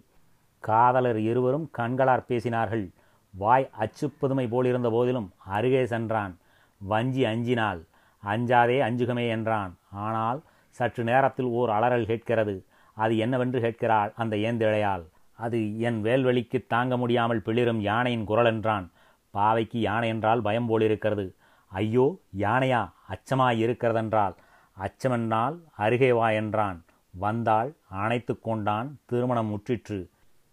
காதலர் 0.69 1.19
இருவரும் 1.29 1.67
கண்களார் 1.77 2.27
பேசினார்கள். 2.29 2.85
வாய் 3.33 3.67
அச்சுப்புதுமை 3.83 4.45
போலிருந்த 4.53 4.89
போதிலும் 4.95 5.29
அருகே 5.55 5.83
சென்றான். 5.93 6.33
வஞ்சி 6.81 7.23
அஞ்சினாள் 7.31 7.81
அஞ்சாதே 8.23 8.77
அஞ்சுகமே 8.87 9.25
என்றான். 9.35 9.73
ஆனால் 10.05 10.39
சற்று 10.79 11.03
நேரத்தில் 11.03 11.49
ஓர் 11.59 11.71
அலறல் 11.75 12.09
கேட்கிறது. 12.09 12.55
அது 12.97 13.13
என்னவென்று 13.17 13.59
கேட்கிறாள் 13.61 14.11
அந்த 14.21 14.35
ஏந்திழையால்? 14.47 15.05
அது 15.39 15.59
என் 15.87 15.99
வேல்வெளிக்கு 16.05 16.59
தாங்க 16.67 16.93
முடியாமல் 16.97 17.43
பிளிரும் 17.47 17.81
யானையின் 17.89 18.27
குரல் 18.29 18.49
என்றான். 18.51 18.85
பாவைக்கு 19.33 19.79
யானை 19.79 20.07
என்றால் 20.13 20.41
பயம் 20.41 20.67
போலிருக்கிறது. 20.69 21.25
ஐயோ 21.71 22.05
யானையா 22.45 22.81
அச்சமாய் 23.13 23.59
இருக்கிறதென்றால்? 23.63 24.35
அச்சமென்றால் 24.77 25.55
அருகே 25.75 26.11
வா 26.11 26.27
என்றான். 26.41 26.79
வந்தாள் 27.13 27.69
அணைத்து 28.01 28.33
கொண்டான் 28.39 28.89
திருமணம் 29.05 29.49
முற்றிற்று. 29.51 29.99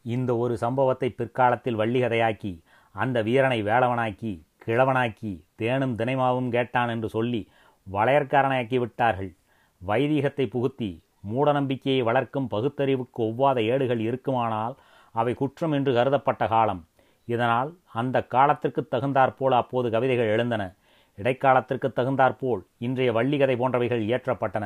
இந்த 0.04 0.30
ஒரு 0.36 0.54
சம்பவத்தை 0.56 1.08
பிற்காலத்தில் 1.10 1.78
வள்ளிகதையாக்கி 1.80 2.52
அந்த 2.94 3.18
வீரனை 3.22 3.58
வேளவனாக்கி 3.62 4.32
கிழவனாக்கி 4.64 5.32
தேனும் 5.56 5.94
தினைமாவும் 5.96 6.48
கேட்டான் 6.48 6.88
என்று 6.88 7.08
சொல்லி 7.08 7.40
வளையற்காரனாக்கி 7.86 8.76
விட்டார்கள். 8.78 9.32
வைதீகத்தை 9.80 10.44
புகுத்தி 10.46 10.90
மூடநம்பிக்கையை 11.32 12.00
வளர்க்கும் 12.02 12.48
பகுத்தறிவுக்கு 12.48 13.20
ஒவ்வாத 13.22 13.58
ஏடுகள் 13.72 14.00
இருக்குமானால் 14.00 14.74
அவை 15.14 15.32
குற்றம் 15.34 15.72
என்று 15.72 15.90
கருதப்பட்ட 15.92 16.44
காலம். 16.48 16.82
இதனால் 17.28 17.70
அந்த 17.92 18.16
காலத்திற்கு 18.26 18.82
தகுந்தாற்போல் 18.84 19.56
அப்போது 19.60 19.88
கவிதைகள் 19.90 20.32
எழுந்தன. 20.34 20.62
இடைக்காலத்திற்கு 21.18 21.88
தகுந்தாற்போல் 21.92 22.62
இன்றைய 22.78 23.10
வள்ளிகதை 23.12 23.54
போன்றவைகள் 23.56 24.02
இயற்றப்பட்டன. 24.08 24.64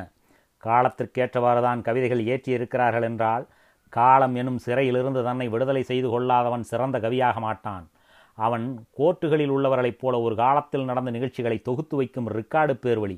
காலத்திற்கேற்றவாறுதான் 0.63 1.81
கவிதைகள் 1.81 2.25
இயற்றியிருக்கிறார்கள் 2.27 3.03
என்றால் 3.03 3.45
காலம் 3.89 4.35
எனும் 4.35 4.59
சிறையிலிருந்து 4.59 5.21
தன்னை 5.25 5.49
விடுதலை 5.49 5.83
செய்து 5.83 6.09
கொள்ளாதவன் 6.11 6.69
சிறந்த 6.71 6.99
கவியாக 6.99 7.39
மாட்டான். 7.41 7.89
அவன் 8.35 8.87
கோர்ட்டுகளில் 8.99 9.53
உள்ளவர்களைப் 9.55 10.01
போல 10.01 10.21
ஒரு 10.21 10.35
காலத்தில் 10.35 10.85
நடந்த 10.85 11.11
நிகழ்ச்சிகளை 11.11 11.59
தொகுத்து 11.59 11.97
வைக்கும் 11.97 12.29
ரிக்கார்டு 12.31 12.75
பேர்வழி. 12.85 13.17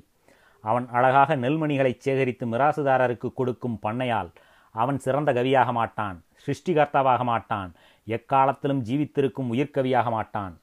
அவன் 0.64 0.86
அழகாக 0.92 1.36
நெல்மணிகளை 1.36 1.92
சேகரித்து 1.96 2.46
மிராசுதாரருக்கு 2.46 3.28
கொடுக்கும் 3.34 3.78
பண்ணையால் 3.82 4.30
அவன் 4.74 4.98
சிறந்த 4.98 5.32
கவியாக 5.32 5.72
மாட்டான் 5.72 6.16
சிருஷ்டிகர்த்தாவாக 6.46 7.22
மாட்டான் 7.22 7.70
எக்காலத்திலும் 8.06 8.82
ஜீவித்திருக்கும் 8.88 9.50
உயிர்கவியாக 9.52 10.10
மாட்டான். 10.10 10.54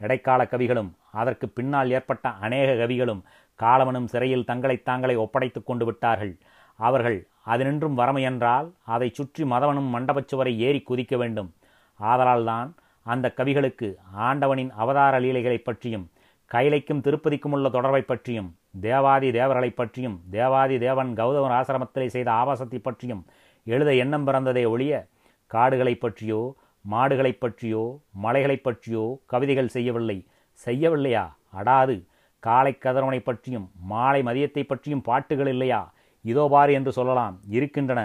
இடைக்கால 0.00 0.44
கவிகளும் 0.44 0.90
அதற்கு 1.10 1.48
பின்னால் 1.48 1.90
ஏற்பட்ட 1.90 2.28
அநேக 2.28 2.86
கவிகளும் 2.86 3.22
காலவனும் 3.62 4.08
சிறையில் 4.12 4.44
தங்களை 4.44 4.76
தாங்களை 4.76 5.16
ஒப்படைத்துக் 5.16 5.66
கொண்டு 5.66 5.84
விட்டார்கள். 5.84 6.34
அவர்கள் 6.78 7.18
அதனின்றும் 7.46 7.98
வரமையென்றால் 7.98 8.72
அதை 8.84 9.10
சுற்றி 9.12 9.44
மதவனும் 9.44 9.94
மண்டபச்சுவரை 9.94 10.56
ஏறி 10.56 10.82
குதிக்க 10.88 11.16
வேண்டும். 11.16 11.54
ஆதலால்தான் 12.02 12.72
அந்த 13.02 13.32
கவிகளுக்கு 13.36 13.94
ஆண்டவனின் 14.12 14.70
அவதார 14.70 15.20
லீலைகளைப் 15.20 15.64
பற்றியும் 15.64 16.10
கைலைக்கும் 16.54 17.00
திருப்பதிக்கும் 17.00 17.52
உள்ள 17.52 17.68
தொடர்பை 17.68 18.02
பற்றியும் 18.02 18.56
தேவாதி 18.80 19.30
தேவர்களைப் 19.30 19.76
பற்றியும் 19.76 20.22
தேவாதி 20.30 20.78
தேவன் 20.78 21.14
கௌதமர் 21.14 21.60
ஆசிரமத்திலே 21.60 22.06
செய்த 22.06 22.32
ஆபாசத்தை 22.32 22.78
பற்றியும் 22.78 23.26
எழுத 23.64 23.94
எண்ணம் 23.94 24.26
பிறந்ததே 24.26 24.68
ஒழிய 24.68 25.06
காடுகளைப் 25.54 26.00
பற்றியோ 26.00 26.54
மாடுகளைப் 26.90 27.40
பற்றியோ 27.40 27.98
மலைகளைப் 28.22 28.62
பற்றியோ 28.62 29.18
கவிதைகள் 29.26 29.68
செய்யவில்லை. 29.68 30.26
செய்யவில்லையா? 30.64 31.32
அடாது. 31.52 32.06
காலை 32.38 32.78
கதிரவனை 32.80 33.18
பற்றியும் 33.18 33.70
மாலை 33.80 34.22
மதியத்தை 34.22 34.62
பற்றியும் 34.62 35.02
பாட்டுகள் 35.02 35.46
இல்லையா? 35.46 35.92
இதோ 36.24 36.44
பார் 36.48 36.70
என்று 36.70 36.92
சொல்லலாம். 36.92 37.34
இருக்கின்றன. 37.48 38.02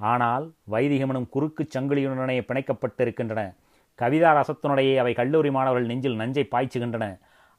ஆனால் 0.00 0.44
வைதிகமனும் 0.70 1.28
குறுக்கு 1.28 1.62
சங்கிலியுடனே 1.74 2.38
பிணைக்கப்பட்டிருக்கின்றன. 2.48 3.42
கவிதா 3.98 4.30
ரசத்தினுடையே 4.38 4.94
அவை 4.96 5.12
கல்லூரி 5.14 5.50
மாணவர்கள் 5.50 5.90
நெஞ்சில் 5.90 6.16
நஞ்சை 6.16 6.44
பாய்ச்சுகின்றன. 6.50 7.06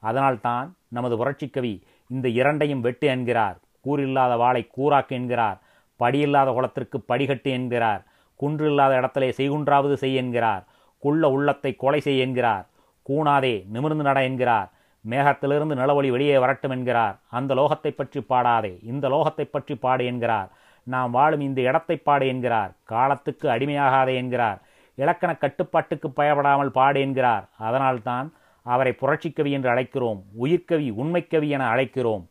அதனால்தான் 0.04 0.68
நமது 0.88 1.16
புரட்சிக்கவி 1.18 1.74
இந்த 2.10 2.28
இரண்டையும் 2.40 2.82
வெட்டு 2.82 3.08
என்கிறார். 3.08 3.58
கூறில்லாத 3.82 4.34
வாளை 4.38 4.64
கூறாக்கு 4.78 5.14
என்கிறார். 5.20 5.58
படியில்லாத 6.00 6.50
குளத்திற்கு 6.52 6.98
படிகட்டு 7.08 7.50
என்கிறார். 7.58 8.02
குன்றில்லாத 8.40 8.94
இடத்திலே 8.98 9.30
செய்குன்றாவது 9.38 9.94
செய் 9.94 10.16
என்கிறார். 10.16 10.64
குள்ள 11.04 11.30
உள்ளத்தை 11.30 11.72
கொலை 11.76 12.00
செய் 12.00 12.20
என்கிறார். 12.20 12.66
கூணாதே 13.10 13.56
நிமிர்ந்து 13.68 14.04
நட 14.04 14.20
என்கிறார். 14.24 14.70
மேகத்திலிருந்து 15.10 15.76
நிலவொளி 15.76 16.10
வெளியே 16.10 16.38
வரட்டும் 16.38 16.72
என்கிறார். 16.72 17.20
அந்த 17.30 17.56
லோகத்தை 17.56 17.92
பற்றி 17.96 18.26
பாடாதே. 18.30 18.80
இந்த 18.84 19.10
லோகத்தை 19.10 19.46
பற்றி 19.52 19.76
பாடு 19.76 20.06
என்கிறார். 20.06 20.50
நாம் 20.84 21.12
வாழும் 21.12 21.40
இந்த 21.40 21.62
இடத்தை 21.62 21.98
பாடு 21.98 22.28
என்கிறார். 22.28 22.72
காலத்துக்கு 22.84 23.50
அடிமையாகாதே 23.50 24.16
என்கிறார். 24.16 24.62
இலக்கண 24.96 25.36
கட்டுப்பாட்டுக்கு 25.36 26.12
பயப்படாமல் 26.12 26.72
பாடு 26.72 27.00
என்கிறார். 27.02 27.50
அதனால்தான் 27.58 28.34
அவரை 28.64 28.96
புரட்சிக்கவி 29.02 29.52
என்று 29.52 29.70
அழைக்கிறோம். 29.70 30.22
உயிர்க்கவி 30.40 30.90
உண்மைக்கவி 30.92 31.50
என 31.50 31.76
அழைக்கிறோம். 31.76 32.24